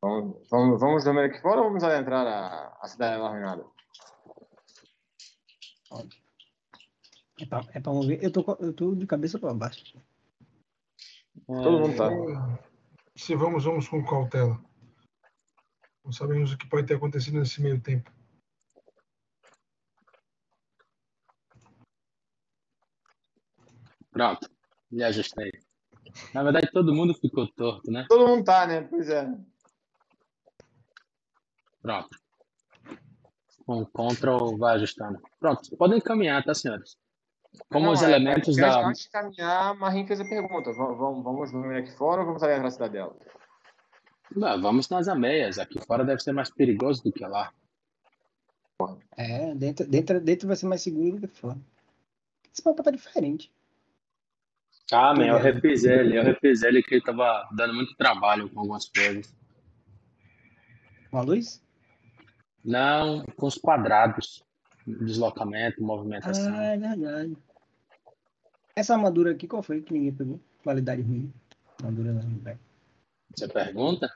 [0.03, 3.65] vamos, vamos, vamos dormir aqui fora ou vamos adentrar a, a cidade arruinada?
[7.41, 8.23] É pra, é pra mover.
[8.23, 9.99] Eu tô, eu tô de cabeça pra baixo.
[11.47, 12.11] Todo mundo tá.
[13.17, 14.63] Se vamos, vamos com cautela.
[16.05, 18.11] Não sabemos o que pode ter acontecido nesse meio tempo.
[24.11, 24.51] Pronto,
[24.91, 25.51] me ajustei.
[26.35, 28.07] Na verdade, todo mundo ficou torto, né?
[28.09, 28.83] Todo mundo tá, né?
[28.83, 29.27] Pois é.
[31.81, 32.19] Pronto.
[33.71, 35.23] Com o control vai ajustando.
[35.39, 36.99] Pronto, podem caminhar, tá, senhores?
[37.69, 38.89] como Não, os é, elementos é, da.
[38.89, 42.61] Antes de caminhar, Marim fez a pergunta: vamos, vamos dormir aqui fora ou vamos ali
[42.61, 43.17] na cidadela?
[44.35, 45.57] Não, vamos nas ameias.
[45.57, 47.53] Aqui fora deve ser mais perigoso do que lá.
[49.17, 51.59] É, dentro, dentro, dentro vai ser mais seguro do que fora.
[52.53, 53.53] Esse mapa tá diferente.
[54.91, 56.19] Ah, man, eu refiz ele.
[56.19, 59.33] Eu refiz ele que ele tava dando muito trabalho com algumas coisas.
[61.09, 61.63] Com a luz?
[62.65, 64.45] Não, com os quadrados.
[64.87, 66.55] Deslocamento, movimentação.
[66.55, 67.37] Ah, é verdade.
[68.75, 70.41] Essa armadura aqui, qual foi que ninguém pegou?
[70.63, 71.33] Qualidade ruim.
[71.79, 72.57] Armadura da
[73.35, 74.11] Você pergunta?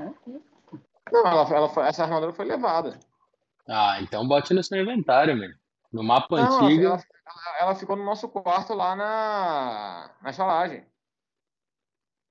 [0.00, 0.04] É.
[1.12, 2.98] Não, ela, ela foi, essa armadura foi levada.
[3.68, 5.50] Ah, então bote no seu inventário, meu.
[5.92, 6.86] No mapa Não, antigo.
[6.86, 10.84] Ela, ela, ela, ficou no nosso quarto lá na, na estalagem.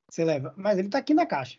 [0.10, 0.54] Você leva.
[0.58, 1.58] Mas ele tá aqui na caixa.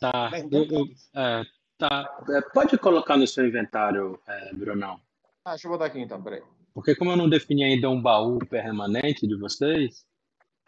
[0.00, 0.30] Tá.
[0.50, 1.44] Eu, eu, é,
[1.76, 2.24] tá.
[2.30, 4.98] É, pode colocar no seu inventário, é, Brunão.
[5.44, 6.42] Ah, deixa eu botar aqui então, peraí.
[6.72, 10.06] Porque como eu não defini ainda um baú permanente de vocês,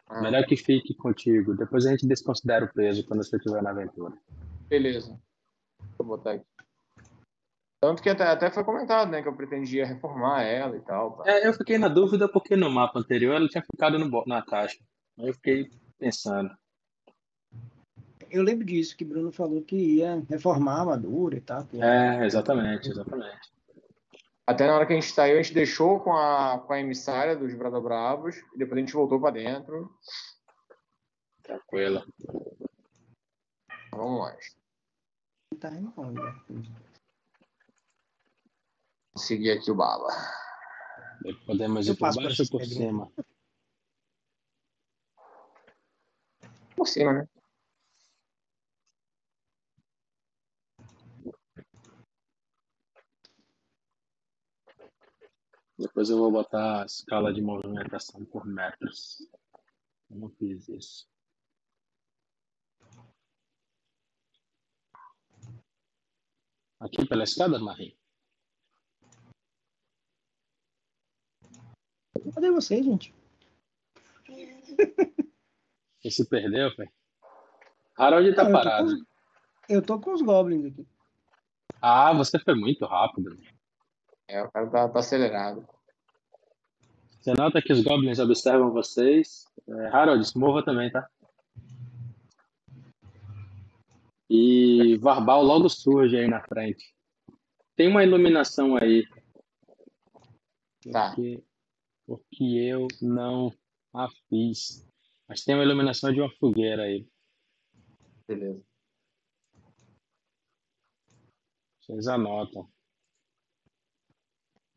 [0.06, 0.20] ah.
[0.20, 1.54] melhor que fique contigo.
[1.54, 4.12] Depois a gente desconsidera o peso quando você estiver na aventura.
[4.68, 5.18] Beleza.
[5.96, 6.44] Vou botar aqui.
[7.80, 9.22] Tanto que até, até foi comentado, né?
[9.22, 11.16] Que eu pretendia reformar ela e tal.
[11.16, 11.24] Tá.
[11.30, 14.78] É, eu fiquei na dúvida porque no mapa anterior ela tinha ficado no, na caixa.
[15.18, 15.68] Aí eu fiquei
[15.98, 16.50] pensando.
[18.32, 21.68] Eu lembro disso, que Bruno falou que ia reformar a armadura e tal.
[21.74, 23.52] É, exatamente, exatamente.
[24.46, 27.36] Até na hora que a gente saiu, a gente deixou com a, com a emissária
[27.36, 29.94] dos Bradobravos e depois a gente voltou para dentro.
[31.42, 32.02] Tranquilo.
[33.92, 34.36] Vamos lá.
[35.60, 35.70] Tá
[39.14, 40.08] Seguir aqui o bala.
[41.44, 43.12] Podemos ir por baixo ou por cima?
[46.74, 47.28] Por cima, né?
[55.82, 59.28] Depois eu vou botar a escala de movimentação por metros.
[60.08, 61.08] Eu não fiz isso.
[66.78, 67.98] Aqui pela escada, Marie?
[72.32, 73.12] Cadê você, gente?
[76.00, 76.88] Você se perdeu, pai?
[77.98, 78.88] Harold tá não, parado.
[78.88, 79.06] Eu tô, com,
[79.68, 80.86] eu tô com os goblins aqui.
[81.80, 83.36] Ah, você foi muito rápido.
[84.28, 85.71] É, o cara tá, tá acelerado.
[87.22, 89.44] Você nota que os goblins observam vocês.
[89.68, 91.08] É, Harold, se mova também, tá?
[94.28, 96.84] E Varbal logo surge aí na frente.
[97.76, 99.06] Tem uma iluminação aí.
[100.90, 101.14] Tá.
[101.14, 101.44] Porque,
[102.04, 103.52] porque eu não
[103.94, 104.84] a fiz.
[105.28, 107.06] Mas tem uma iluminação de uma fogueira aí.
[108.26, 108.64] Beleza.
[111.80, 112.68] Vocês anotam.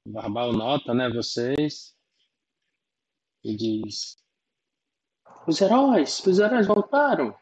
[0.08, 1.96] Barbal nota, né, vocês,
[3.46, 4.18] e diz:
[5.48, 7.38] Os heróis, os heróis voltaram.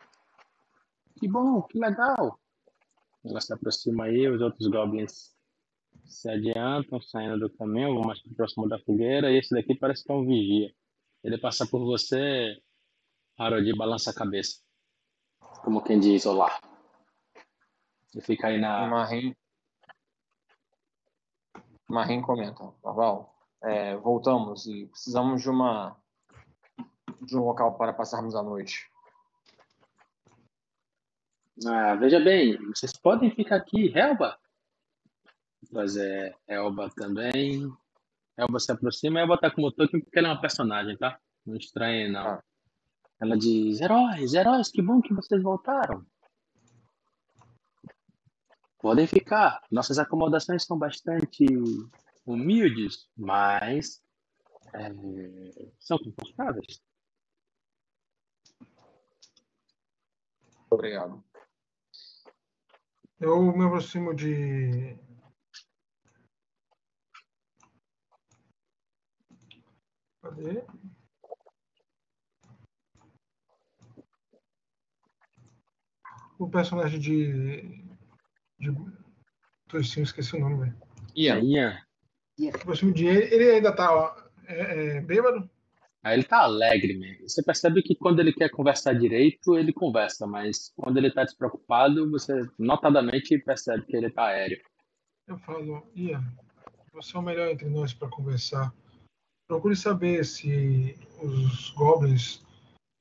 [1.18, 2.38] Que bom, que legal.
[3.24, 5.34] Ela se aproxima aí, os outros goblins
[6.06, 10.12] se adiantam, saindo do caminho, vão mais próximo da fogueira, e esse daqui parece que
[10.12, 10.74] é um vigia.
[11.24, 12.62] Ele passa por você,
[13.38, 14.60] Harold, balança a cabeça.
[15.64, 16.60] Como quem diz, olá.
[18.14, 18.86] E fica aí na.
[18.88, 19.34] Marim,
[21.90, 23.33] Marim comenta, Val,
[23.64, 25.98] é, voltamos e precisamos de uma
[27.22, 28.90] de um local para passarmos a noite.
[31.66, 34.38] Ah, veja bem, vocês podem ficar aqui, Elba.
[35.72, 37.72] Mas é Elba também.
[38.36, 41.18] Elba se aproxima, Elba tá com o token porque ela é uma personagem, tá?
[41.46, 42.28] Não estranhe, não.
[42.28, 42.44] Ah.
[43.22, 46.06] Ela diz, heróis, heróis, que bom que vocês voltaram.
[48.80, 49.62] Podem ficar.
[49.72, 51.46] Nossas acomodações são bastante
[52.26, 54.04] humildes, mas
[54.74, 56.82] é, são confortáveis.
[60.70, 61.24] Obrigado.
[63.20, 64.98] Eu me aproximo de.
[70.22, 70.66] Cadê?
[76.40, 77.94] O personagem de
[78.60, 78.72] de
[79.68, 80.82] Toicinho, esqueci o nome, velho.
[81.16, 81.40] Ian.
[81.40, 81.93] Ian.
[82.64, 84.16] Próximo dia, ele ainda tá
[84.48, 85.50] é, é, bêbado?
[86.04, 87.30] Ah, ele tá alegre, mesmo.
[87.30, 92.10] Você percebe que quando ele quer conversar direito, ele conversa, mas quando ele tá despreocupado,
[92.12, 94.60] você notadamente percebe que ele tá aéreo.
[95.28, 96.22] Eu falo, Ian,
[96.92, 98.74] você é o melhor entre nós para conversar.
[99.48, 102.44] Procure saber se os goblins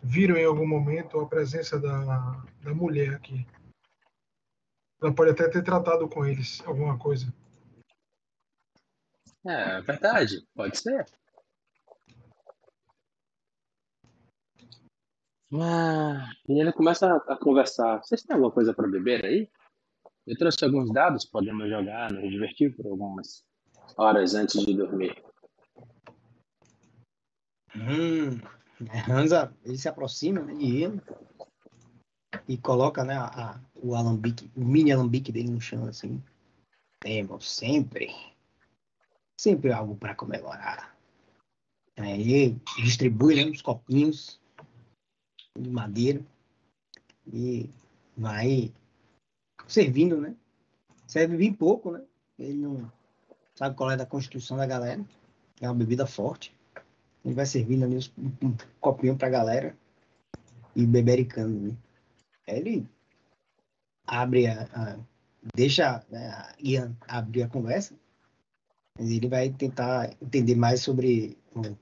[0.01, 3.45] viram em algum momento a presença da, da mulher aqui.
[5.01, 7.32] Ela pode até ter tratado com eles alguma coisa.
[9.45, 11.05] É, verdade, pode ser.
[15.55, 17.99] Ah, e ele começa a conversar.
[17.99, 19.51] Vocês têm alguma coisa para beber aí?
[20.27, 23.45] Eu trouxe alguns dados, podemos jogar, nos divertir por algumas
[23.97, 25.23] horas antes de dormir.
[27.75, 28.41] Hum,
[29.09, 31.03] Hansa, ele se aproxima né, de ele
[32.49, 36.23] e coloca né, a, o alambique, o mini alambique dele no chão, assim.
[37.01, 38.15] Temos sempre,
[39.43, 40.97] sempre algo para comemorar.
[41.97, 44.41] Aí distribui né, uns copinhos
[45.59, 46.25] de madeira
[47.27, 47.69] e
[48.17, 48.73] vai
[49.67, 50.37] servindo, né?
[51.09, 52.05] Serve bem pouco, né?
[52.39, 52.91] Ele não
[53.57, 55.05] sabe qual é da constituição da galera.
[55.61, 56.57] É uma bebida forte.
[57.25, 59.77] Ele vai servindo ali um, um copinho pra galera
[60.77, 61.77] e bebericando, né?
[62.47, 62.87] Ele
[64.07, 64.99] abre a, a
[65.55, 67.95] deixa né, a Ian abrir a conversa,
[68.99, 71.77] ele vai tentar entender mais sobre o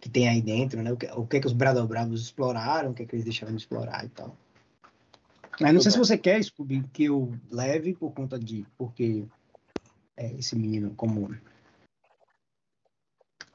[0.00, 0.92] que tem aí dentro, né?
[0.92, 3.54] O que, o que, é que os Bradobravos exploraram, o que, é que eles deixaram
[3.54, 4.36] de explorar e tal.
[5.60, 8.66] Mas não sei se você quer, Scooby, que eu leve por conta de.
[8.76, 9.24] Porque
[10.16, 11.34] é, esse menino, como.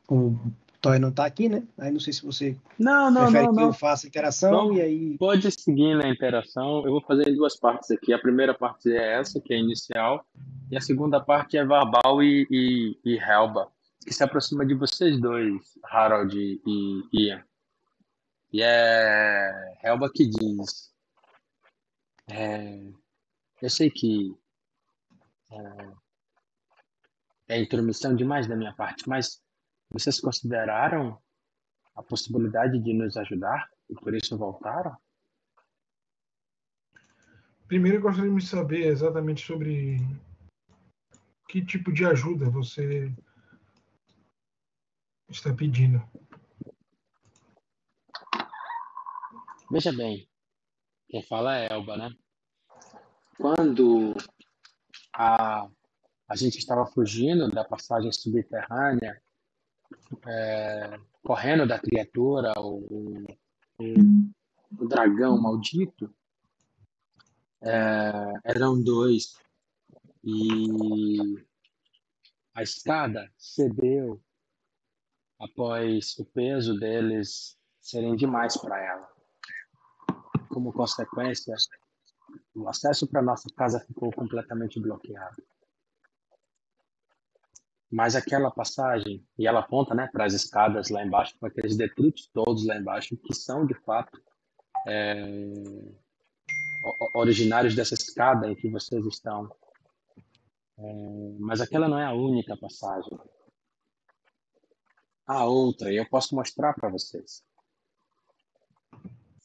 [0.10, 0.36] O
[0.82, 1.64] Toy não tá aqui, né?
[1.78, 2.58] Aí não sei se você.
[2.78, 3.54] Não, não, não.
[3.54, 3.68] que não.
[3.68, 5.18] eu faça interação e aí.
[5.20, 6.84] Pode seguir na interação.
[6.84, 8.12] Eu vou fazer em duas partes aqui.
[8.12, 10.26] A primeira parte é essa, que é inicial.
[10.72, 13.72] E a segunda parte é Verbal e, e, e Helba,
[14.04, 17.44] que se aproxima de vocês dois, Harold e Ian.
[18.52, 20.92] E é Helba que diz.
[22.28, 22.82] É,
[23.62, 24.36] eu sei que
[25.52, 25.90] é,
[27.50, 29.40] é intromissão demais da minha parte, mas
[29.92, 31.22] vocês consideraram
[31.96, 34.96] a possibilidade de nos ajudar e por isso voltaram?
[37.68, 39.98] Primeiro, eu gostaria de saber exatamente sobre
[41.48, 43.14] que tipo de ajuda você
[45.30, 46.02] está pedindo.
[49.70, 50.30] Veja bem,
[51.08, 52.16] quem fala é Elba, né?
[53.38, 54.14] Quando
[55.14, 55.68] a,
[56.28, 59.22] a gente estava fugindo da passagem subterrânea,
[60.28, 63.26] é, correndo da criatura, o,
[63.80, 63.86] o,
[64.80, 66.14] o dragão maldito,
[67.62, 68.12] é,
[68.46, 69.38] eram dois.
[70.24, 71.46] E
[72.54, 74.22] a escada cedeu
[75.40, 79.12] após o peso deles serem demais para ela
[80.52, 81.56] como consequência,
[82.54, 85.42] o acesso para nossa casa ficou completamente bloqueado.
[87.92, 92.30] Mas aquela passagem, e ela aponta né, para as escadas lá embaixo, com aqueles detritos
[92.34, 94.22] todos lá embaixo, que são de fato
[94.88, 95.14] é,
[97.14, 99.52] originários dessa escada em que vocês estão.
[100.78, 103.20] É, mas aquela não é a única passagem.
[105.28, 107.44] Há outra, e eu posso mostrar para vocês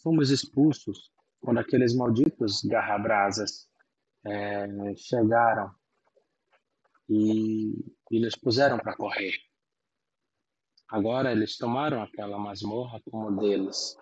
[0.06, 3.68] fomos expulsos quando aqueles malditos garrabrasas
[4.24, 5.74] é, chegaram
[7.08, 7.72] e,
[8.10, 9.34] e nos puseram para correr.
[10.88, 13.96] Agora eles tomaram aquela masmorra como deles.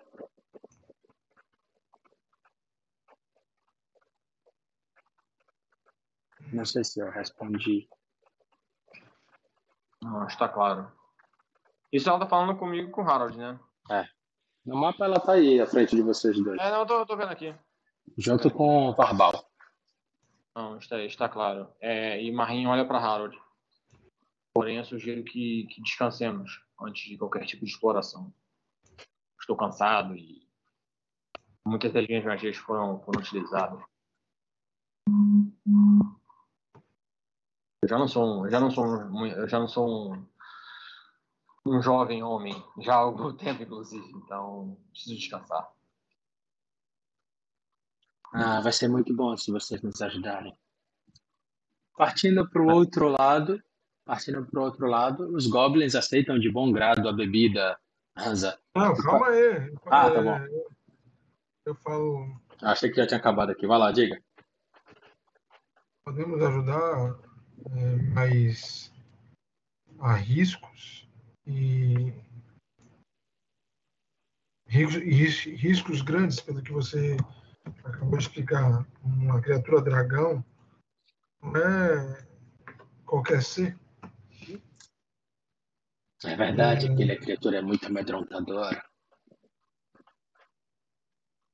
[6.53, 7.89] Não sei se eu respondi.
[10.01, 10.91] Não, está claro.
[11.91, 13.59] Isso ela tá falando comigo com o Harold, né?
[13.89, 14.05] É.
[14.65, 16.59] No mapa ela tá aí, à frente de vocês dois.
[16.59, 17.55] É, não, eu tô, eu tô vendo aqui.
[18.17, 18.95] Junto com o.
[20.55, 21.67] Não, está, está claro.
[21.81, 23.37] É, e Marinho olha para Harold.
[24.53, 28.33] Porém, eu sugiro que, que descansemos antes de qualquer tipo de exploração.
[29.37, 30.47] Estou cansado e
[31.65, 33.83] muitas das minhas magias foram, foram utilizadas.
[37.81, 38.85] Eu já não sou, já não sou,
[39.27, 40.27] eu já não sou um,
[41.65, 45.69] um jovem homem, já há algum tempo, inclusive, então preciso descansar.
[48.37, 50.53] Ah, vai ser muito bom se vocês nos ajudarem.
[51.95, 53.63] Partindo para o outro lado,
[54.03, 57.79] partindo para o outro lado, os goblins aceitam de bom grado a bebida,
[58.17, 58.59] Hansa.
[58.75, 59.73] Não, calma aí.
[59.85, 60.37] Ah, tá bom.
[61.65, 62.41] Eu falo.
[62.61, 63.65] Achei que já tinha acabado aqui.
[63.65, 64.21] Vai lá, diga.
[66.03, 67.17] Podemos ajudar,
[67.71, 68.93] é, mas
[69.97, 71.07] há riscos
[71.47, 72.13] e
[74.67, 77.15] riscos, riscos grandes, pelo que você
[77.83, 78.85] acabou de explicar.
[79.03, 80.43] Uma criatura dragão
[81.41, 82.27] não é
[83.05, 83.79] qualquer ser.
[86.23, 86.91] É verdade, é...
[86.91, 88.83] aquela criatura é muito amedrontadora.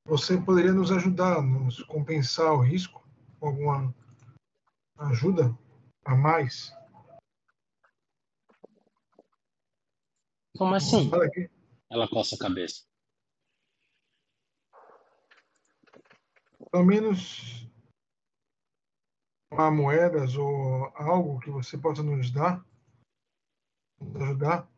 [0.05, 3.07] Você poderia nos ajudar, nos compensar o risco
[3.39, 3.95] com alguma
[4.97, 5.57] ajuda
[6.05, 6.74] a mais?
[10.57, 11.09] Como assim?
[11.89, 12.90] Ela coça a cabeça.
[16.72, 17.67] Pelo menos
[19.51, 22.65] há moedas ou algo que você possa nos dar?
[23.99, 24.72] Nos ajudar?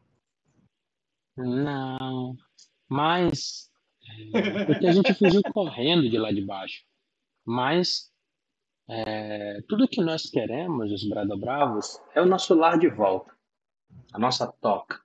[1.38, 2.36] Não.
[2.89, 3.72] Mas.
[4.66, 6.84] Porque a gente fugiu correndo de lá de baixo.
[7.46, 8.12] Mas.
[8.89, 13.34] É, tudo que nós queremos, os Bradobravos, é o nosso lar de volta.
[14.12, 15.02] A nossa toca.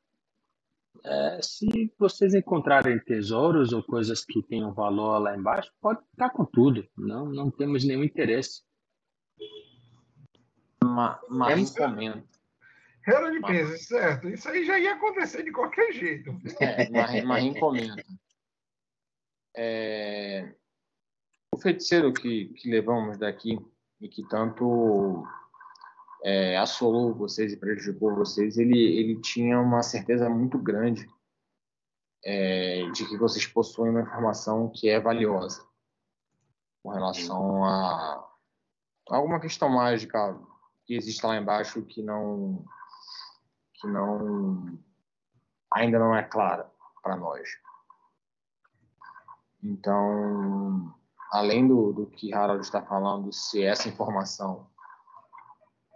[1.11, 6.45] É, se vocês encontrarem tesouros ou coisas que tenham valor lá embaixo, pode ficar com
[6.45, 6.87] tudo.
[6.97, 8.63] Não, não temos nenhum interesse.
[10.85, 12.23] Uma, uma é encomenda.
[13.07, 14.29] Era de peso, certo.
[14.29, 16.31] Isso aí já ia acontecer de qualquer jeito.
[16.61, 18.05] É, uma, uma encomenda.
[19.57, 20.55] É,
[21.51, 23.59] o feiticeiro que, que levamos daqui
[23.99, 25.27] e que tanto
[26.25, 31.09] é, assolou vocês e prejudicou vocês, ele, ele tinha uma certeza muito grande
[32.25, 35.67] é, de que vocês possuem uma informação que é valiosa
[36.83, 38.29] com relação a
[39.09, 40.39] alguma questão mágica
[40.85, 42.65] que existe lá embaixo que não
[43.75, 44.79] que não
[45.73, 46.71] ainda não é clara
[47.03, 47.49] para nós.
[49.63, 50.95] Então,
[51.31, 54.69] além do, do que Harold está falando, se essa informação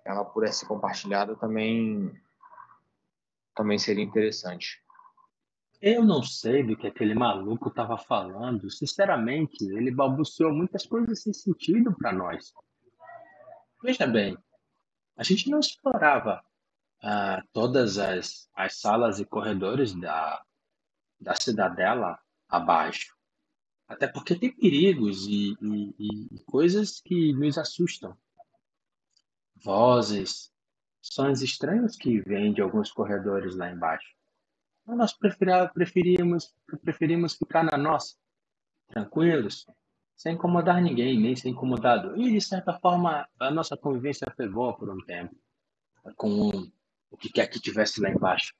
[0.04, 2.12] ela pudesse ser compartilhada, também
[3.54, 4.82] também seria interessante.
[5.80, 8.70] Eu não sei do que aquele maluco estava falando.
[8.70, 12.52] Sinceramente, ele balbuciou muitas coisas sem sentido para nós.
[13.82, 14.38] Veja bem,
[15.16, 16.42] a gente não explorava
[17.02, 20.40] ah, todas as, as salas e corredores da,
[21.20, 22.16] da cidadela
[22.48, 23.12] abaixo.
[23.88, 28.16] Até porque tem perigos e, e, e coisas que nos assustam.
[29.64, 30.52] Vozes,
[31.00, 34.08] sons estranhos que vêm de alguns corredores lá embaixo.
[34.82, 35.12] Então, nós
[35.72, 38.16] preferíamos, preferimos ficar na nossa,
[38.88, 39.66] tranquilos,
[40.16, 42.16] sem incomodar ninguém, nem ser incomodado.
[42.20, 45.34] E, de certa forma, a nossa convivência foi boa por um tempo,
[46.16, 46.50] com
[47.10, 48.54] o que quer que tivesse lá embaixo.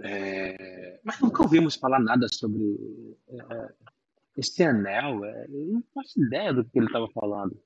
[0.00, 1.00] É...
[1.02, 3.74] Mas nunca ouvimos falar nada sobre é,
[4.36, 5.24] esse anel.
[5.24, 5.46] É...
[5.48, 7.58] Eu não faço ideia do que ele estava falando.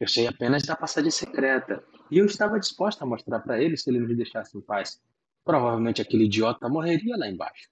[0.00, 1.84] Eu sei apenas da passagem secreta.
[2.10, 4.98] E eu estava disposto a mostrar para ele se ele nos deixasse em paz.
[5.44, 7.70] Provavelmente aquele idiota morreria lá embaixo.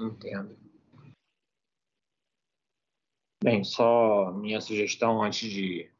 [0.00, 0.56] Entendo.
[3.42, 5.90] Bem, só minha sugestão antes de,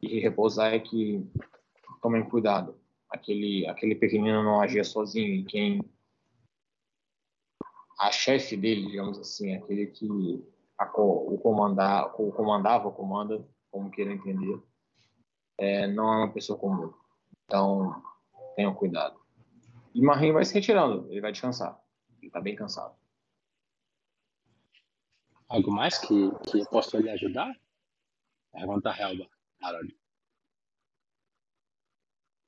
[0.00, 1.22] de repousar é que
[2.00, 2.80] tomem cuidado.
[3.10, 5.82] Aquele, aquele pequenino não agia sozinho e quem
[7.98, 10.42] a chefe dele, digamos assim, aquele que
[10.80, 14.58] a, o, comandar, o comandava, o comanda, como queira entender,
[15.58, 16.92] é, não é uma pessoa comum.
[17.44, 18.02] Então,
[18.56, 19.20] tenham cuidado.
[19.94, 21.78] E Marinho vai se retirando, ele vai descansar.
[22.22, 22.96] Ele tá bem cansado.
[25.48, 27.52] Algo mais que, que eu posso lhe ajudar?
[28.50, 29.28] Pergunta a Helba,
[29.62, 30.00] Harold.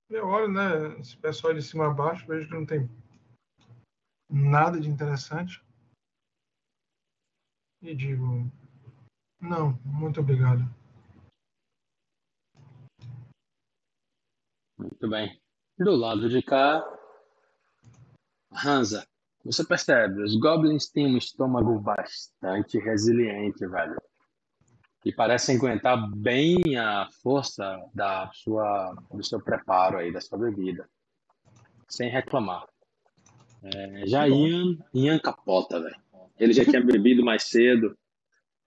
[0.09, 2.89] Eu olho, né, esse pessoal de cima a baixo, vejo que não tem
[4.31, 5.63] nada de interessante.
[7.83, 8.49] E digo,
[9.41, 10.63] não, muito obrigado.
[14.79, 15.41] Muito bem.
[15.77, 16.81] Do lado de cá,
[18.65, 19.05] Hansa,
[19.45, 24.01] você percebe, os goblins têm um estômago bastante resiliente, velho.
[25.05, 30.89] E parecem aguentar bem a força da sua, do seu preparo aí, da sua bebida.
[31.89, 32.65] Sem reclamar.
[33.65, 36.01] É, já Ian, Ian capota, velho.
[36.43, 37.97] Ele já tinha bebido mais cedo.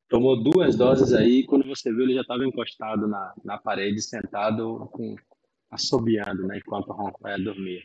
[0.07, 4.87] Tomou duas doses aí, quando você viu, ele já estava encostado na, na parede, sentado,
[4.93, 5.13] com,
[5.69, 7.83] assobiando, né, enquanto Roncoia dormia.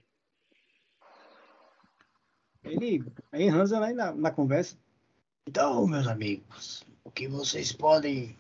[2.63, 4.79] Ele, Hansa lá na, na conversa.
[5.49, 8.37] Então, meus amigos, o que vocês podem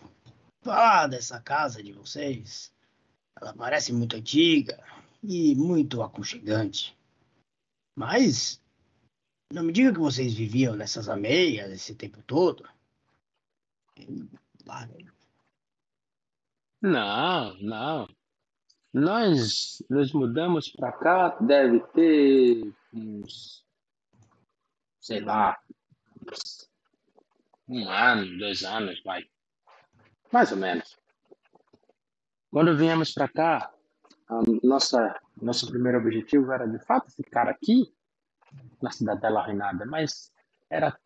[0.62, 2.72] falar dessa casa de vocês?
[3.40, 4.78] Ela parece muito antiga
[5.20, 6.96] e muito aconchegante.
[7.96, 8.62] Mas
[9.52, 12.68] não me diga que vocês viviam nessas ameias esse tempo todo.
[16.80, 18.08] Não, não.
[18.92, 23.64] Nós nos mudamos para cá, deve ter uns
[25.00, 25.58] sei lá,
[27.68, 29.24] um ano, dois anos, vai.
[30.30, 30.96] Mais ou menos.
[32.50, 33.72] Quando viemos para cá,
[34.62, 37.92] nossa, nosso primeiro objetivo era de fato ficar aqui,
[38.82, 40.32] na Cidadela Arruinada, mas
[40.68, 40.96] era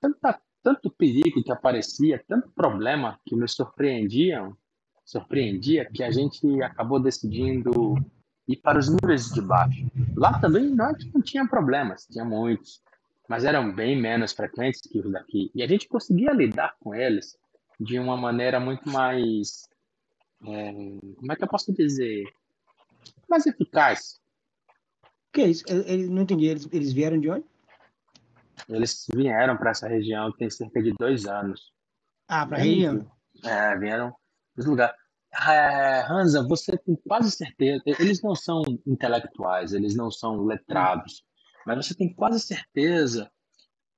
[0.00, 4.56] tanta, tanto perigo que aparecia, tanto problema que nos surpreendiam,
[5.04, 7.94] surpreendia que a gente acabou decidindo
[8.48, 9.86] ir para os níveis de baixo.
[10.16, 12.82] Lá também nós não tinha problemas, tinha muitos,
[13.28, 15.50] mas eram bem menos frequentes que os daqui.
[15.54, 17.36] E a gente conseguia lidar com eles
[17.78, 19.62] de uma maneira muito mais.
[20.44, 20.72] É,
[21.16, 22.24] como é que eu posso dizer?
[23.28, 24.20] Mais eficaz.
[25.32, 25.64] O que é isso?
[25.66, 26.44] Eu não entendi.
[26.44, 27.46] Eles, eles vieram de onde?
[28.68, 31.72] Eles vieram para essa região tem cerca de dois anos.
[32.28, 33.10] Ah, para a região.
[33.42, 34.14] É, vieram
[34.54, 34.94] dos lugares.
[35.48, 37.82] É, Hansa, você tem quase certeza.
[37.86, 41.24] Eles não são intelectuais, eles não são letrados,
[41.64, 43.32] mas você tem quase certeza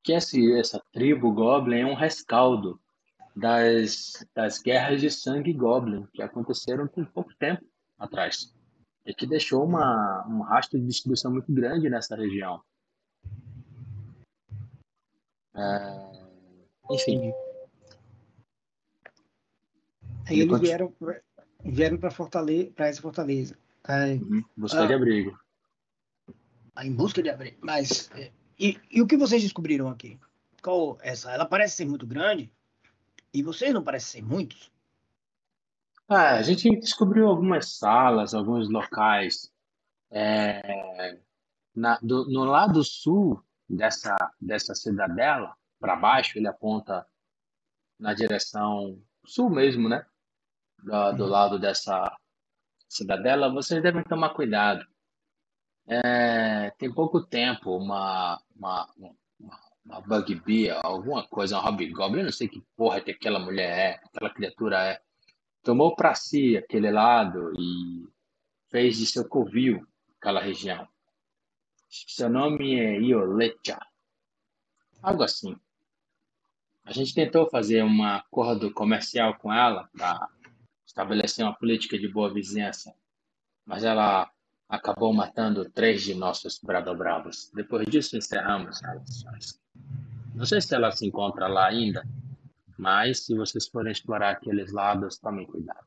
[0.04, 2.80] que essa, essa tribo Goblin é um rescaldo
[3.34, 7.64] das, das guerras de sangue Goblin que aconteceram com pouco tempo
[7.98, 8.53] atrás
[9.04, 12.60] e que deixou uma, um rastro de distribuição muito grande nessa região.
[15.54, 16.14] É,
[16.90, 17.32] enfim.
[20.26, 20.92] Aí eles vieram,
[21.64, 23.58] vieram para Fortaleza, para essa fortaleza.
[23.84, 25.38] Aí, uhum, busca ah, de abrigo.
[26.82, 27.58] Em busca de abrigo.
[27.60, 28.10] Mas
[28.58, 30.18] e, e, o que vocês descobriram aqui?
[30.62, 31.30] Qual essa?
[31.30, 32.50] Ela parece ser muito grande
[33.32, 34.72] e vocês não parecem ser muitos.
[36.08, 39.50] Ah, a gente descobriu algumas salas, alguns locais.
[40.10, 41.18] É,
[41.74, 47.06] na, do, no lado sul dessa, dessa cidadela, para baixo, ele aponta
[47.98, 50.04] na direção sul mesmo, né?
[50.82, 51.30] Do, do uhum.
[51.30, 52.14] lado dessa
[52.88, 54.86] cidadela, vocês devem tomar cuidado.
[55.86, 62.32] É, tem pouco tempo, uma, uma, uma, uma bugbear, alguma coisa, um hobgoblin, eu não
[62.32, 65.02] sei que porra que aquela mulher é, aquela criatura é,
[65.64, 68.06] tomou para si aquele lado e
[68.70, 69.84] fez de seu covil
[70.20, 70.86] aquela região.
[71.88, 73.78] Seu nome é Iolecha.
[75.02, 75.56] Algo assim.
[76.84, 80.28] A gente tentou fazer um acordo comercial com ela para
[80.86, 82.94] estabelecer uma política de boa vizinhança,
[83.64, 84.30] mas ela
[84.68, 87.50] acabou matando três de nossos bradobravos.
[87.54, 89.60] Depois disso, encerramos as relações.
[90.34, 92.06] Não sei se ela se encontra lá ainda,
[92.78, 95.86] mas se vocês forem explorar aqueles lados, tomem cuidado.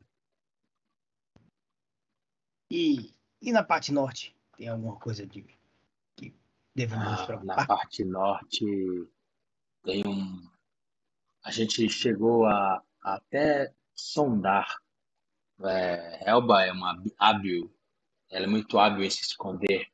[2.69, 4.35] E, e na parte norte?
[4.57, 5.45] Tem alguma coisa de
[6.77, 7.57] devemos nos preocupar?
[7.57, 8.65] Na parte norte
[9.83, 10.47] tem um.
[11.43, 14.77] A gente chegou a, a até sondar.
[15.63, 17.73] É, Elba é uma hábil,
[18.29, 19.87] ela é muito hábil em se esconder.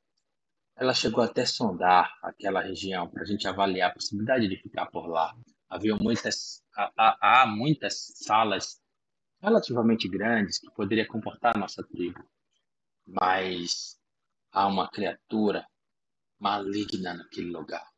[0.76, 5.08] Ela chegou até sondar aquela região para a gente avaliar a possibilidade de ficar por
[5.08, 5.34] lá.
[5.74, 8.80] Havia muitas, há, há muitas salas
[9.42, 12.24] relativamente grandes que poderia comportar a nossa tribo,
[13.08, 14.00] mas
[14.52, 15.68] há uma criatura
[16.40, 17.92] maligna naquele lugar,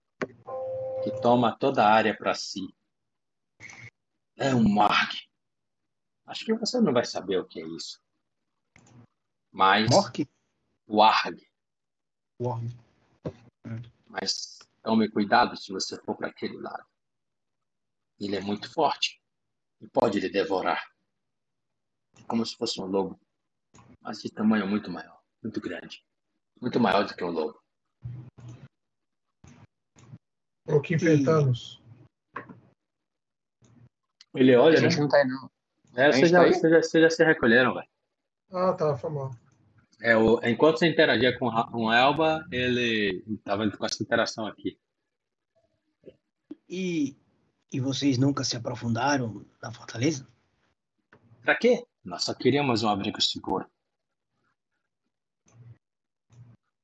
[1.03, 2.61] que toma toda a área para si.
[4.37, 5.27] É um Morg.
[6.27, 7.99] Acho que você não vai saber o que é isso.
[9.51, 9.89] Mas.
[9.89, 10.25] Morg?
[10.87, 11.45] Warg.
[12.39, 12.73] Warg.
[14.07, 16.94] Mas tome cuidado se você for para aquele lado.
[18.19, 19.21] Ele é muito forte
[19.81, 20.81] e pode lhe devorar.
[22.27, 23.19] Como se fosse um lobo,
[24.01, 26.03] mas de tamanho muito maior, muito grande.
[26.61, 27.59] Muito maior do que um lobo.
[30.67, 31.81] O que enfrentamos?
[34.33, 34.89] Ele olha, né?
[34.97, 35.49] não tá aí, não.
[35.95, 37.87] É, vocês já, tá já, já, se recolheram, velho.
[38.51, 39.31] Ah, tá, foi mal.
[40.01, 44.77] É, o, enquanto você interagia com, com Elba, ele estava com essa interação aqui.
[46.67, 47.15] E,
[47.71, 50.27] e vocês nunca se aprofundaram na fortaleza?
[51.41, 51.85] Pra quê?
[52.03, 53.69] Nós só queríamos um abrigo seguro.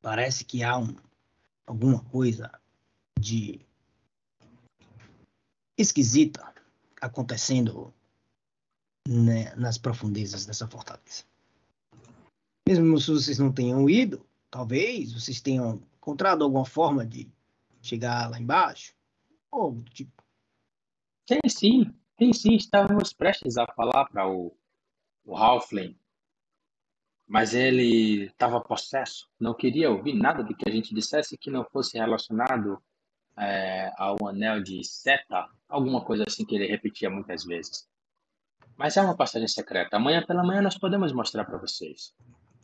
[0.01, 0.95] Parece que há um,
[1.65, 2.51] alguma coisa
[3.19, 3.65] de
[5.77, 6.53] esquisita
[6.99, 7.93] acontecendo
[9.07, 11.23] né, nas profundezas dessa fortaleza.
[12.67, 17.31] Mesmo se vocês não tenham ido, talvez vocês tenham encontrado alguma forma de
[17.81, 18.93] chegar lá embaixo,
[19.49, 20.20] ou do tipo.
[21.31, 22.55] Tem sim, tem sim.
[22.55, 24.53] Estávamos prestes a falar para o,
[25.23, 25.97] o Halfling,
[27.25, 31.63] mas ele estava possesso, não queria ouvir nada do que a gente dissesse que não
[31.63, 32.83] fosse relacionado
[33.37, 37.87] é, ao anel de Seta, alguma coisa assim que ele repetia muitas vezes.
[38.75, 39.95] Mas é uma passagem secreta.
[39.95, 42.13] Amanhã pela manhã nós podemos mostrar para vocês.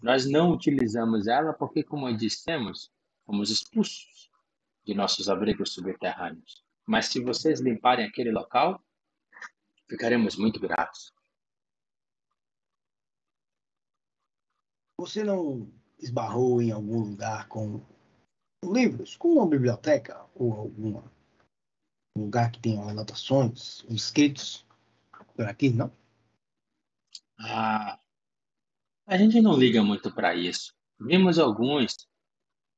[0.03, 2.91] Nós não utilizamos ela porque, como dissemos,
[3.25, 4.29] fomos expulsos
[4.85, 6.66] de nossos abrigos subterrâneos.
[6.87, 8.81] Mas se vocês limparem aquele local,
[9.89, 11.11] ficaremos muito gratos.
[14.97, 15.69] Você não
[15.99, 17.85] esbarrou em algum lugar com
[18.63, 21.03] livros, como uma biblioteca ou algum
[22.17, 24.65] lugar que tenha anotações, escritos
[25.35, 25.91] por aqui, não?
[27.39, 27.99] Ah,
[29.05, 30.73] a gente não liga muito para isso.
[30.99, 32.07] Vimos alguns,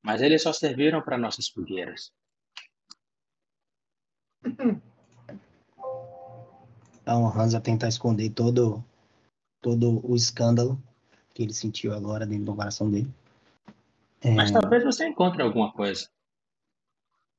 [0.03, 2.11] mas eles só serviram para nossas fogueiras.
[7.01, 8.83] Então, Hansa tenta esconder todo,
[9.61, 10.81] todo o escândalo
[11.33, 13.11] que ele sentiu agora dentro do coração dele.
[14.21, 14.31] É...
[14.31, 16.09] Mas talvez você encontre alguma coisa.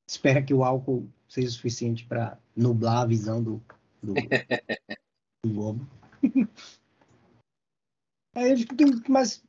[0.09, 3.61] Espera que o álcool seja suficiente para nublar a visão do,
[4.01, 4.13] do,
[5.45, 5.87] do Globo.
[8.35, 9.43] Aí a gente não tem mais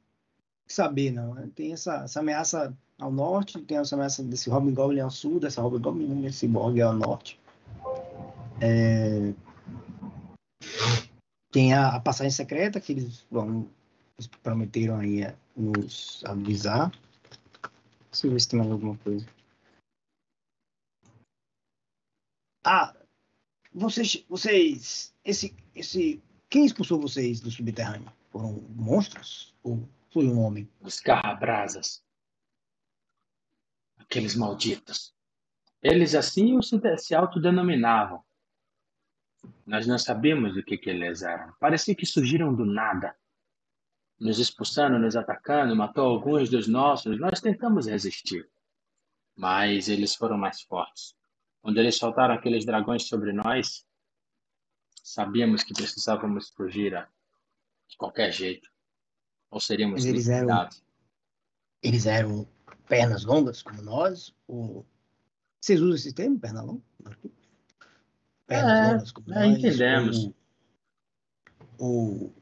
[0.67, 1.35] saber, não.
[1.35, 1.51] Né?
[1.55, 5.61] Tem essa, essa ameaça ao norte, tem essa ameaça desse Robin Goblin ao sul, dessa
[5.61, 7.41] Robin Goblin, desse Borg ao norte.
[8.61, 9.35] É...
[11.51, 13.69] Tem a, a, passagem secreta que eles vão
[14.17, 16.91] eles prometeram aí é, nos avisar.
[18.11, 19.27] Deixa eu ver se tem mais alguma coisa.
[22.65, 22.95] Ah,
[23.75, 28.13] vocês, vocês, esse, esse, quem expulsou vocês do subterrâneo?
[28.31, 30.69] Foram monstros ou foi um homem?
[30.81, 32.05] Os carrabrasas.
[33.99, 35.15] Aqueles malditos.
[35.83, 36.59] Eles assim
[36.99, 38.23] se autodenominavam.
[39.67, 41.53] Nós não sabíamos o que, que eles eram.
[41.59, 43.17] Parecia que surgiram do nada.
[44.19, 47.19] Nos expulsando, nos atacando, matou alguns dos nossos.
[47.19, 48.49] Nós tentamos resistir.
[49.37, 51.15] Mas eles foram mais fortes.
[51.61, 53.85] Quando eles soltaram aqueles dragões sobre nós,
[55.03, 56.93] sabíamos que precisávamos fugir
[57.89, 58.69] de qualquer jeito.
[59.51, 60.69] Ou seríamos eles eram,
[61.83, 62.49] eles eram
[62.89, 64.35] pernas longas como nós?
[64.47, 64.87] Ou...
[65.61, 66.83] Vocês usam esse termo, perna longa?
[68.55, 69.59] É, longas como é, nós?
[69.59, 70.31] Entendemos.
[71.79, 72.35] Ou, ou,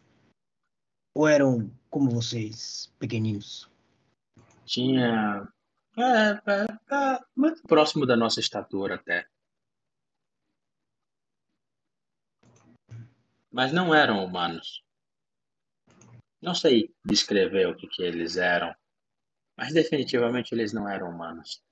[1.15, 3.71] ou eram como vocês, pequeninos?
[4.65, 5.49] Tinha.
[5.97, 9.27] É, é, é, muito próximo da nossa estatura até.
[13.51, 14.85] Mas não eram humanos.
[16.41, 18.75] Não sei descrever o que, que eles eram,
[19.57, 21.63] mas definitivamente eles não eram humanos.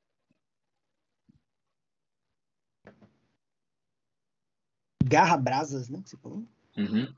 [5.04, 6.02] Garra brasas, né?
[6.02, 6.46] Que você falou?
[6.76, 7.14] Uhum.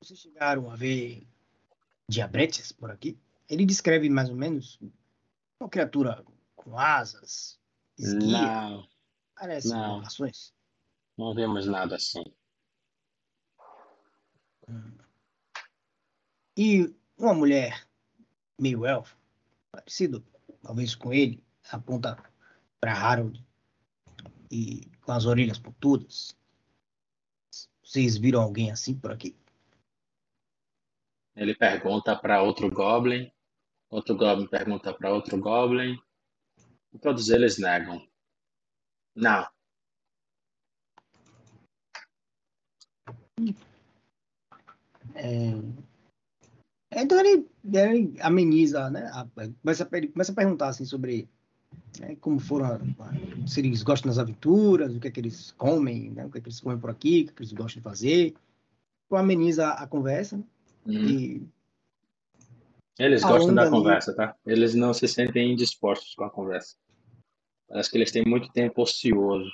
[0.00, 1.26] Vocês chegaram a ver
[2.08, 3.18] diabretes por aqui?
[3.48, 4.78] Ele descreve mais ou menos
[5.60, 6.24] uma criatura
[6.56, 7.58] com asas,
[7.98, 8.42] esguia.
[8.42, 8.88] Não.
[9.34, 10.00] Parece não.
[10.00, 10.54] ações.
[11.16, 12.24] Não vemos nada assim.
[16.56, 17.86] E uma mulher
[18.58, 19.16] meio elfo,
[19.70, 20.24] parecido
[20.62, 22.16] talvez com ele, aponta
[22.80, 23.44] para Harold
[24.50, 26.36] e com as orelhas pontudas.
[27.82, 29.36] Vocês viram alguém assim por aqui?
[31.34, 33.30] Ele pergunta para outro Goblin,
[33.88, 35.98] outro Goblin pergunta para outro Goblin,
[36.92, 38.06] e todos eles negam.
[39.14, 39.48] Não.
[45.14, 45.52] É...
[46.90, 49.10] Então ele, ele ameniza, né?
[49.62, 51.28] Começa a, começa a perguntar assim sobre
[52.00, 52.80] né, como foram,
[53.46, 56.40] se eles gostam das aventuras, o que é que eles comem, né, o que é
[56.40, 58.34] que eles comem por aqui, o que, é que eles gostam de fazer.
[59.06, 60.36] Então, ameniza a conversa.
[60.36, 60.44] Né,
[60.86, 61.08] uhum.
[61.08, 61.48] E
[62.98, 64.34] eles gostam da conversa, tá?
[64.44, 66.74] Eles não se sentem indispostos com a conversa.
[67.68, 69.50] Parece que eles têm muito tempo ocioso.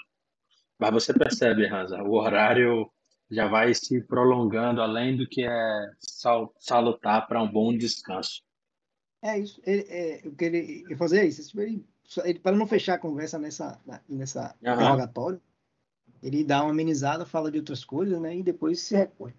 [0.79, 2.91] Mas você percebe, Hansa, o horário
[3.31, 5.91] já vai se prolongando além do que é
[6.59, 8.43] salutar para um bom descanso.
[9.23, 9.61] É isso.
[9.65, 11.61] Ele, é, o que ele, fazer é isso.
[11.61, 11.85] Ele,
[12.43, 14.73] para não fechar a conversa nessa, nessa uhum.
[14.73, 15.41] interrogatório,
[16.23, 18.37] ele dá uma amenizada, fala de outras coisas, né?
[18.37, 19.35] E depois se recolhe.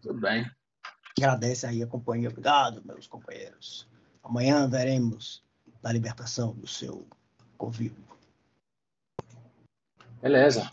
[0.00, 0.48] Tudo bem.
[1.18, 2.28] Agradece aí a companhia.
[2.28, 3.88] Obrigado, meus companheiros.
[4.22, 5.44] Amanhã veremos
[5.82, 7.06] a libertação do seu
[7.58, 8.04] convívio.
[10.22, 10.70] Beleza.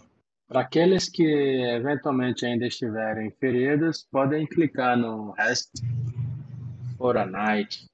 [0.48, 5.70] Para aqueles que eventualmente ainda estiverem feridos, podem clicar no Rest
[6.98, 7.86] for a Night.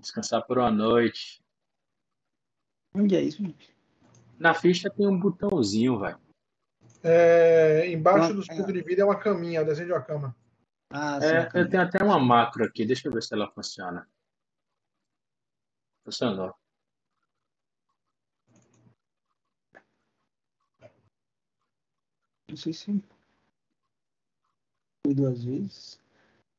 [0.00, 1.42] Descansar por uma noite.
[2.94, 3.76] Onde é isso, gente?
[4.38, 6.18] Na ficha tem um botãozinho, velho.
[7.02, 10.36] É, embaixo do escudo de vida é uma caminha, desenho de uma cama.
[10.90, 14.08] Ah, sim, é, eu tenho até uma macro aqui, deixa eu ver se ela funciona.
[16.04, 16.54] Funcionou.
[22.48, 23.04] Não sei se
[25.06, 26.00] foi duas vezes.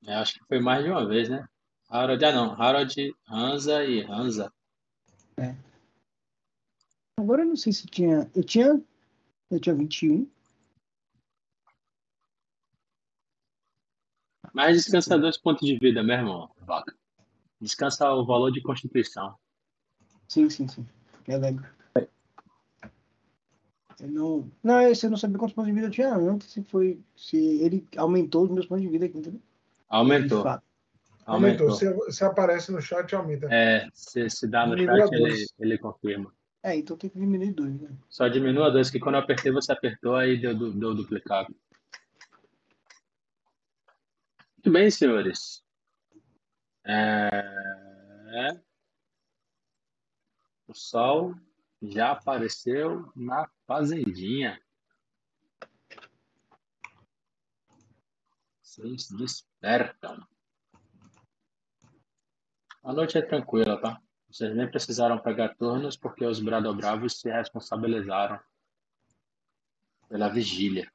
[0.05, 1.47] É, acho que foi mais de uma vez, né?
[1.91, 4.51] Harold, ah não, Harold, Hansa e Hansa.
[5.35, 5.53] É.
[7.19, 8.31] Agora eu não sei se tinha.
[8.33, 8.81] Eu tinha.
[9.49, 10.25] Eu tinha 21.
[14.53, 16.95] Mas descansa dois pontos de vida mesmo, Vaca.
[17.59, 19.37] Descansa o valor de constituição.
[20.29, 20.87] Sim, sim, sim.
[21.27, 21.69] Eu lembro.
[23.99, 26.99] Eu não, não, eu não sabia quantos pontos de vida eu tinha antes, se foi,
[27.15, 29.41] se ele aumentou os meus pontos de vida aqui, entendeu?
[29.89, 30.43] Aumentou.
[31.25, 31.71] Aumentou.
[31.71, 33.47] Se, se, aparece no chat, aumenta.
[33.51, 36.33] É, se, se dá no Diminua chat, ele, ele confirma.
[36.63, 37.89] É, então tem que diminuir dois, né?
[38.09, 41.55] Só diminua dois, que quando eu apertei, você apertou, aí deu, deu duplicado.
[44.57, 45.63] Muito bem, senhores.
[46.85, 47.41] É...
[50.67, 51.35] O sol
[51.81, 54.61] já apareceu na fazendinha.
[58.61, 60.25] Vocês despertam.
[62.83, 64.01] A noite é tranquila, tá?
[64.29, 68.39] Vocês nem precisaram pegar turnos porque os Bradobravos se responsabilizaram
[70.07, 70.91] pela vigília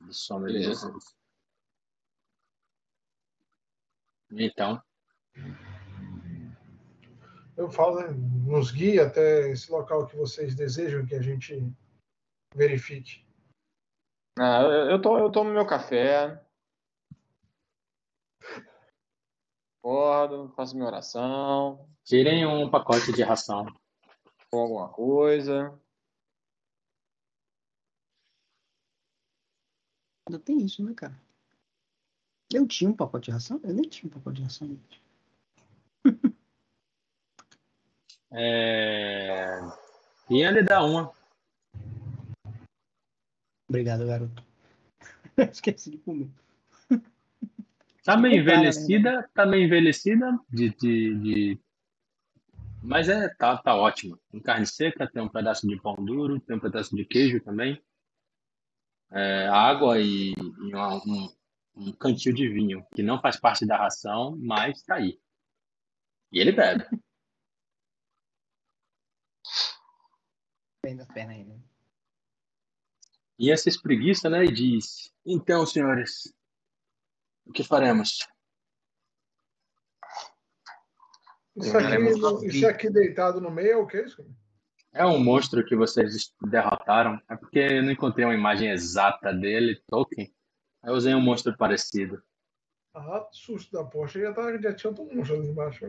[0.00, 1.14] do sono de vocês.
[4.32, 4.82] Então.
[7.56, 8.08] Eu falo, né,
[8.46, 11.72] nos guia até esse local que vocês desejam que a gente
[12.54, 13.24] verifique.
[14.38, 16.40] Ah, eu, tô, eu tomo meu café.
[19.82, 21.88] Acordo, faço minha oração.
[22.04, 23.64] Tirem um pacote de ração.
[24.50, 25.80] Com alguma coisa.
[30.28, 31.18] Ainda tem isso, né, cara?
[32.52, 33.58] Eu tinha um pacote de ração?
[33.64, 34.78] Eu nem tinha um pacote de ração.
[38.32, 39.60] é...
[40.28, 41.10] Ia lhe dar uma.
[43.66, 44.44] Obrigado, garoto.
[45.50, 46.28] Esqueci de comer.
[48.04, 48.40] Tá meio né?
[48.40, 51.60] envelhecida, tá meio envelhecida de, de, de,
[52.82, 54.18] Mas é, tá, tá ótima.
[54.30, 57.82] Tem carne seca, tem um pedaço de pão duro, tem um pedaço de queijo também.
[59.12, 61.28] É, água e, e um,
[61.76, 65.20] um cantil de vinho, que não faz parte da ração, mas tá aí.
[66.32, 66.84] E ele bebe.
[70.82, 71.60] Bem das pernas ainda.
[73.38, 76.32] E essa espreguiça, né, e diz: Então, senhores,
[77.46, 78.26] o que faremos?
[81.56, 84.24] Isso aqui, isso aqui deitado no meio é o que isso?
[84.92, 87.20] É um monstro que vocês derrotaram.
[87.28, 90.34] É porque eu não encontrei uma imagem exata dele, Tolkien.
[90.82, 92.22] Eu usei um monstro parecido.
[92.94, 94.20] Ah, susto da poxa.
[94.20, 95.86] Já, tá, já tinha outro monstro ali embaixo.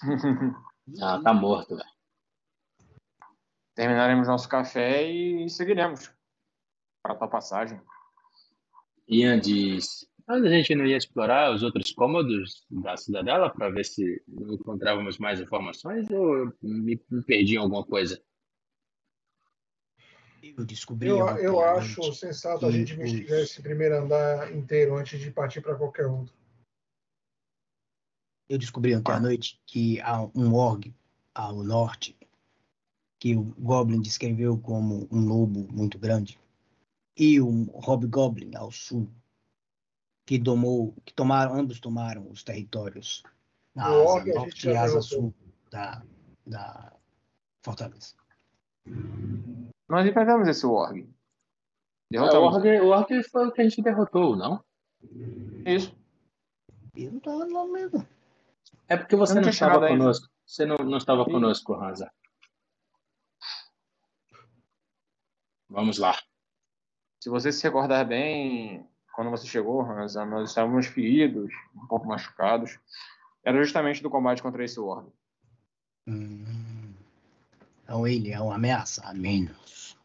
[1.00, 1.88] ah, tá morto, velho.
[3.74, 6.12] Terminaremos nosso café e seguiremos
[7.02, 7.80] para a tua passagem.
[9.08, 13.84] Ian diz: Mas a gente não ia explorar os outros cômodos da cidadela para ver
[13.84, 18.22] se encontrávamos mais informações ou me, me perdi em alguma coisa?
[20.56, 21.08] Eu descobri.
[21.08, 25.74] Eu, eu acho sensato a gente investigar esse primeiro andar inteiro antes de partir para
[25.74, 26.32] qualquer outro.
[28.48, 30.94] Eu descobri ontem à noite que há um org
[31.34, 32.16] ao norte
[33.18, 36.38] que o Goblin descreveu como um lobo muito grande
[37.16, 39.12] e um Hobgoblin ao sul
[40.30, 43.24] que tomou, que tomaram, ambos tomaram os territórios
[43.74, 45.34] na asa norte e asa sul
[45.72, 46.04] da,
[46.46, 46.92] da
[47.64, 48.14] fortaleza.
[49.88, 51.12] Nós enfrentamos esse Org.
[52.12, 52.64] Derrotamos.
[52.64, 54.62] É, o, Org, o Org foi o que a gente derrotou, não?
[55.66, 55.92] Isso.
[56.94, 58.06] Eu não tava lá mesmo.
[58.86, 60.26] É porque você não, não estava conosco.
[60.26, 60.34] Ainda.
[60.46, 61.30] Você não, não estava Sim.
[61.32, 62.12] conosco, Hansa.
[65.68, 66.16] Vamos lá.
[67.20, 72.78] Se você se recordar bem, quando você chegou, Hansa, nós estávamos feridos, um pouco machucados.
[73.44, 75.08] Era justamente do combate contra esse Org.
[76.06, 76.94] Hum.
[77.82, 79.96] Então ele é uma ameaça a menos.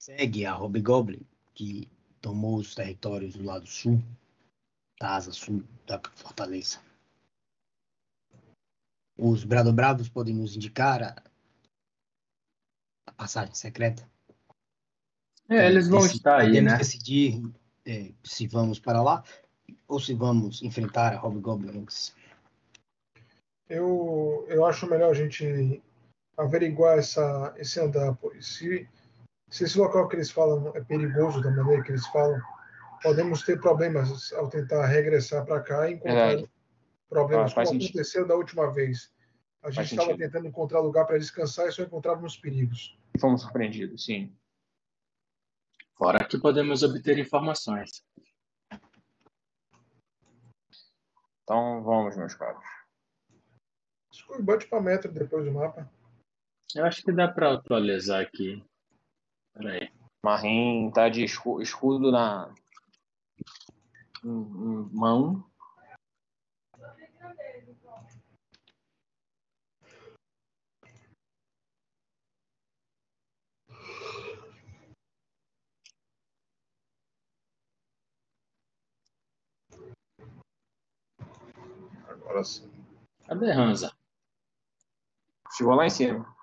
[0.00, 1.20] Segue a Hobgoblin,
[1.54, 1.88] que
[2.20, 4.02] tomou os territórios do lado sul,
[4.98, 6.80] da asa sul da fortaleza.
[9.16, 11.22] Os Bradobravos podem nos indicar a,
[13.06, 14.08] a passagem secreta.
[15.48, 16.76] É, eles vão estar aí, né?
[16.76, 17.42] decidir
[17.86, 19.22] é, se vamos para lá
[19.86, 22.12] ou se vamos enfrentar a Hobgoblins
[23.68, 25.82] eu, eu acho melhor a gente
[26.36, 28.88] averiguar essa, esse andar, pois se,
[29.50, 32.40] se esse local que eles falam é perigoso da maneira que eles falam,
[33.02, 36.44] podemos ter problemas ao tentar regressar para cá e encontrar é.
[37.08, 37.88] problemas, ah, como sentido.
[37.90, 39.12] aconteceu da última vez.
[39.62, 42.96] A gente estava tentando encontrar lugar para descansar e só encontrávamos perigos.
[43.20, 44.32] Fomos surpreendidos, sim.
[45.98, 48.04] Fora que podemos obter informações.
[51.42, 52.64] Então vamos, meus caros.
[54.40, 55.90] Bote para metro depois do mapa.
[56.74, 58.64] Eu acho que dá para atualizar aqui.
[59.54, 59.90] Peraí.
[60.22, 62.54] Marim tá de escudo na
[64.22, 65.47] mão.
[82.28, 82.70] Agora sim.
[83.26, 83.90] Cadê Hansa?
[85.56, 86.36] Chegou lá em cima.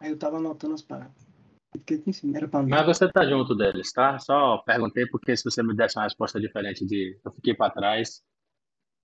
[0.00, 1.28] Aí eu tava anotando as paradas.
[1.70, 2.70] Porque aqui em cima era pra mim.
[2.70, 4.18] Mas você tá junto deles, tá?
[4.18, 8.24] Só perguntei porque se você me desse uma resposta diferente de eu fiquei pra trás.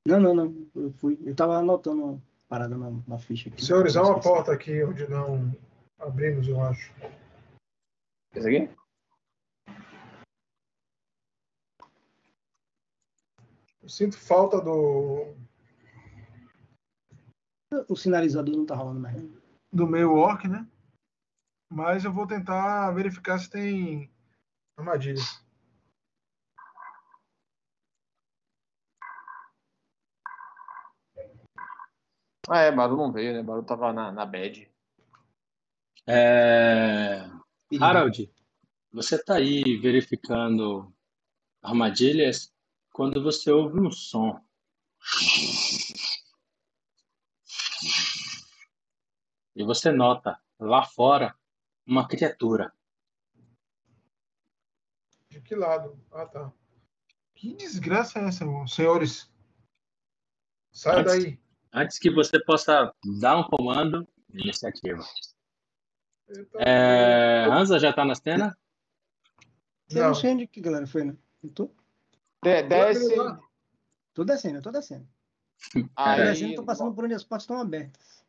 [0.07, 0.67] Não, não, não.
[0.75, 1.17] Eu fui.
[1.25, 3.65] Eu tava anotando uma parada na, na ficha aqui.
[3.65, 5.57] Senhores, há uma porta aqui onde não
[6.01, 6.93] abrimos, eu acho.
[8.35, 8.71] Esse aqui?
[13.81, 15.37] Eu sinto falta do,
[17.89, 19.23] O sinalizador não tá rolando mais.
[19.23, 19.45] né?
[19.75, 20.67] do meio orc, né?
[21.69, 24.09] Mas eu vou tentar verificar se tem
[24.79, 25.43] armadilhas.
[32.49, 33.43] Ah, é, Baru não veio, né?
[33.43, 34.71] Baru tava na, na bad.
[36.07, 37.29] É...
[37.81, 38.31] Harold,
[38.93, 40.95] você tá aí verificando
[41.63, 42.53] armadilhas
[42.93, 44.41] quando você ouve um som.
[49.55, 51.35] E você nota lá fora
[51.87, 52.73] uma criatura.
[55.29, 55.99] De que lado?
[56.13, 56.53] Ah, tá.
[57.35, 58.67] Que desgraça é essa, irmão?
[58.67, 59.31] senhores?
[60.73, 61.41] Sai Antes- daí.
[61.73, 65.05] Antes que você possa dar um comando, iniciativa.
[66.29, 67.45] Eita, É...
[67.51, 68.57] Hansa já tá na cena?
[69.91, 70.07] Eu Não.
[70.09, 71.17] não sei onde que galera foi, né?
[71.43, 71.71] Eu tô,
[72.43, 73.15] De- desce.
[74.15, 75.07] tô descendo, eu tô descendo.
[75.73, 78.24] Tô Aí, descendo, tô passando por onde as portas estão abertas.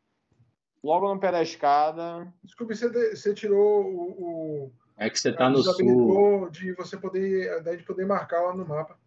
[0.86, 2.32] Logo no pé da escada.
[2.44, 4.66] Desculpe, você, você tirou o.
[4.68, 5.74] o É que você tá no sul.
[5.74, 7.52] desabilitou de você poder.
[7.54, 8.98] A ideia de poder marcar lá no mapa.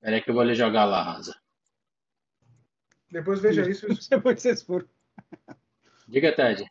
[0.00, 1.34] Peraí que eu vou lhe jogar lá, Hansa.
[3.10, 3.86] Depois veja isso.
[3.86, 4.86] Onde vocês foram.
[6.08, 6.64] Diga, Ted.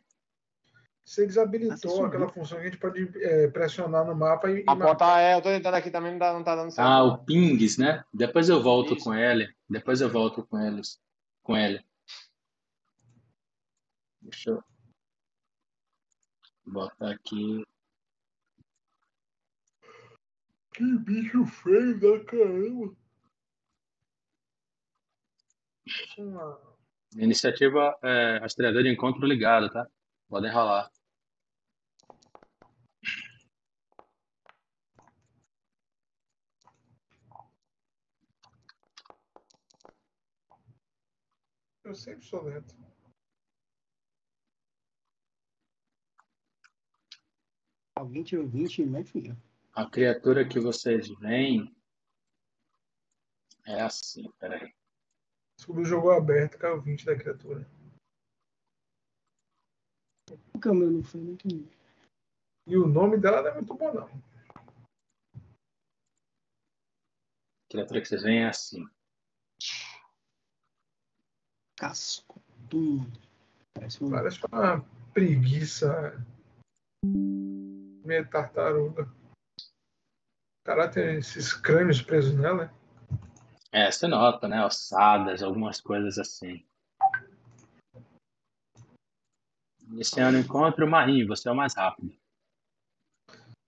[1.04, 2.06] Você Ah, desabilitou subiu.
[2.06, 4.96] aquela função que a gente pode é, pressionar no mapa e, A marcar.
[4.96, 6.86] porta é, eu tô tentando aqui também, não tá, não tá dando certo.
[6.88, 8.02] Ah, o pings, né?
[8.12, 9.04] Depois eu volto Isso.
[9.04, 9.48] com ele.
[9.68, 10.98] Depois eu volto com eles.
[11.42, 11.84] Com ele.
[14.24, 14.64] Deixa eu
[16.66, 17.62] botar aqui.
[20.72, 22.96] Que bicho feio da caramba.
[27.16, 29.86] Iniciativa é, rastreador de encontro ligado, tá?
[30.28, 30.90] Podem rolar.
[41.84, 42.83] Eu sempre sou lento.
[47.96, 49.36] Alguém tirou 20, não é filho.
[49.72, 51.74] A criatura que vocês veem
[53.66, 54.74] é assim, peraí.
[55.56, 57.66] Descobri o jogo aberto, caiu 20 da criatura.
[60.54, 61.36] O câmera não foi?
[61.36, 61.68] Que-
[62.66, 64.08] E o nome dela não é muito bom, não.
[67.64, 68.84] A criatura que vocês veem é assim.
[71.76, 72.40] Casco.
[73.74, 74.10] Parece um.
[74.10, 74.82] Parece uma
[75.12, 76.12] preguiça.
[78.04, 79.04] Meia tartaruga.
[79.04, 82.66] O cara tem esses crânios presos nela.
[82.66, 82.74] né?
[83.72, 84.64] É, você nota, né?
[84.64, 86.64] Ossadas, algumas coisas assim.
[89.88, 92.14] Iniciando o encontro, Marinho, você é o mais rápido.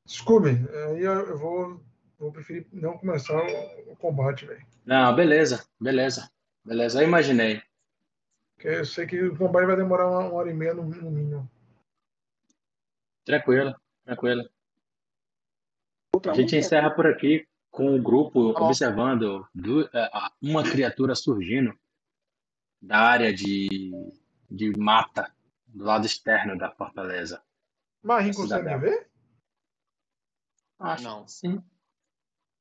[0.06, 1.84] Desculpe, aí eu vou,
[2.18, 4.64] vou preferir não começar o, o combate, velho.
[4.84, 6.30] Não, beleza, beleza.
[6.64, 7.62] Beleza, eu imaginei.
[8.54, 11.50] Porque eu sei que o combate vai demorar uma, hora e meia no, no mínimo.
[13.24, 13.74] Tranquilo,
[14.06, 14.48] tranquilo.
[16.30, 19.46] A gente encerra por aqui com o grupo observando
[19.92, 21.78] a- uma criatura surgindo
[22.80, 23.90] da área de,
[24.50, 25.30] de mata
[25.66, 27.42] do lado externo da fortaleza.
[28.02, 28.78] Marim Cidadela.
[28.78, 29.10] consegue ver?
[30.78, 31.24] Acho Não.
[31.24, 31.62] que Sim.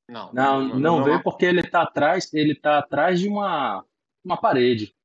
[0.09, 3.83] Não, Não, não vê porque ele tá atrás, ele tá atrás de uma,
[4.23, 4.95] uma parede.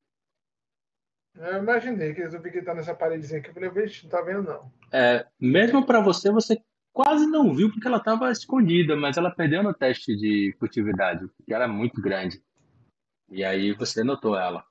[1.34, 3.50] Eu imaginei que eu vi que ele tá nessa paredezinha aqui.
[3.50, 4.72] Eu falei, vixe, não tá vendo não.
[4.92, 6.60] É, mesmo para você, você
[6.92, 11.54] quase não viu porque ela estava escondida, mas ela perdeu no teste de furtividade, porque
[11.54, 12.42] ela é muito grande.
[13.30, 14.64] E aí você notou ela.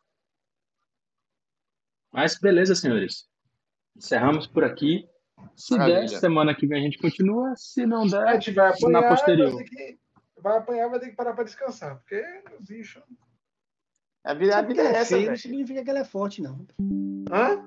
[2.11, 3.27] Mas beleza, senhores.
[3.95, 5.07] Encerramos por aqui.
[5.55, 7.53] Se der, semana que vem a gente continua.
[7.55, 9.53] Se não A der, gente vai apanhar, na posterior.
[9.53, 9.99] vai, ter que,
[10.37, 11.97] vai apanhar, vai ter que parar pra descansar.
[11.99, 12.21] Porque
[12.59, 13.01] o bicho.
[14.29, 16.39] A vida, a vida é ela é essa, feia não significa que ela é forte,
[16.39, 16.63] não.
[17.31, 17.65] Hã?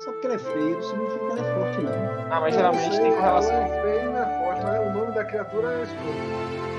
[0.00, 2.32] Só porque ela é feia não significa que ela é forte, não.
[2.32, 3.52] Ah, mas geralmente tem ela correlação.
[3.54, 6.75] é feia e não é forte, mas o nome da criatura é escroto.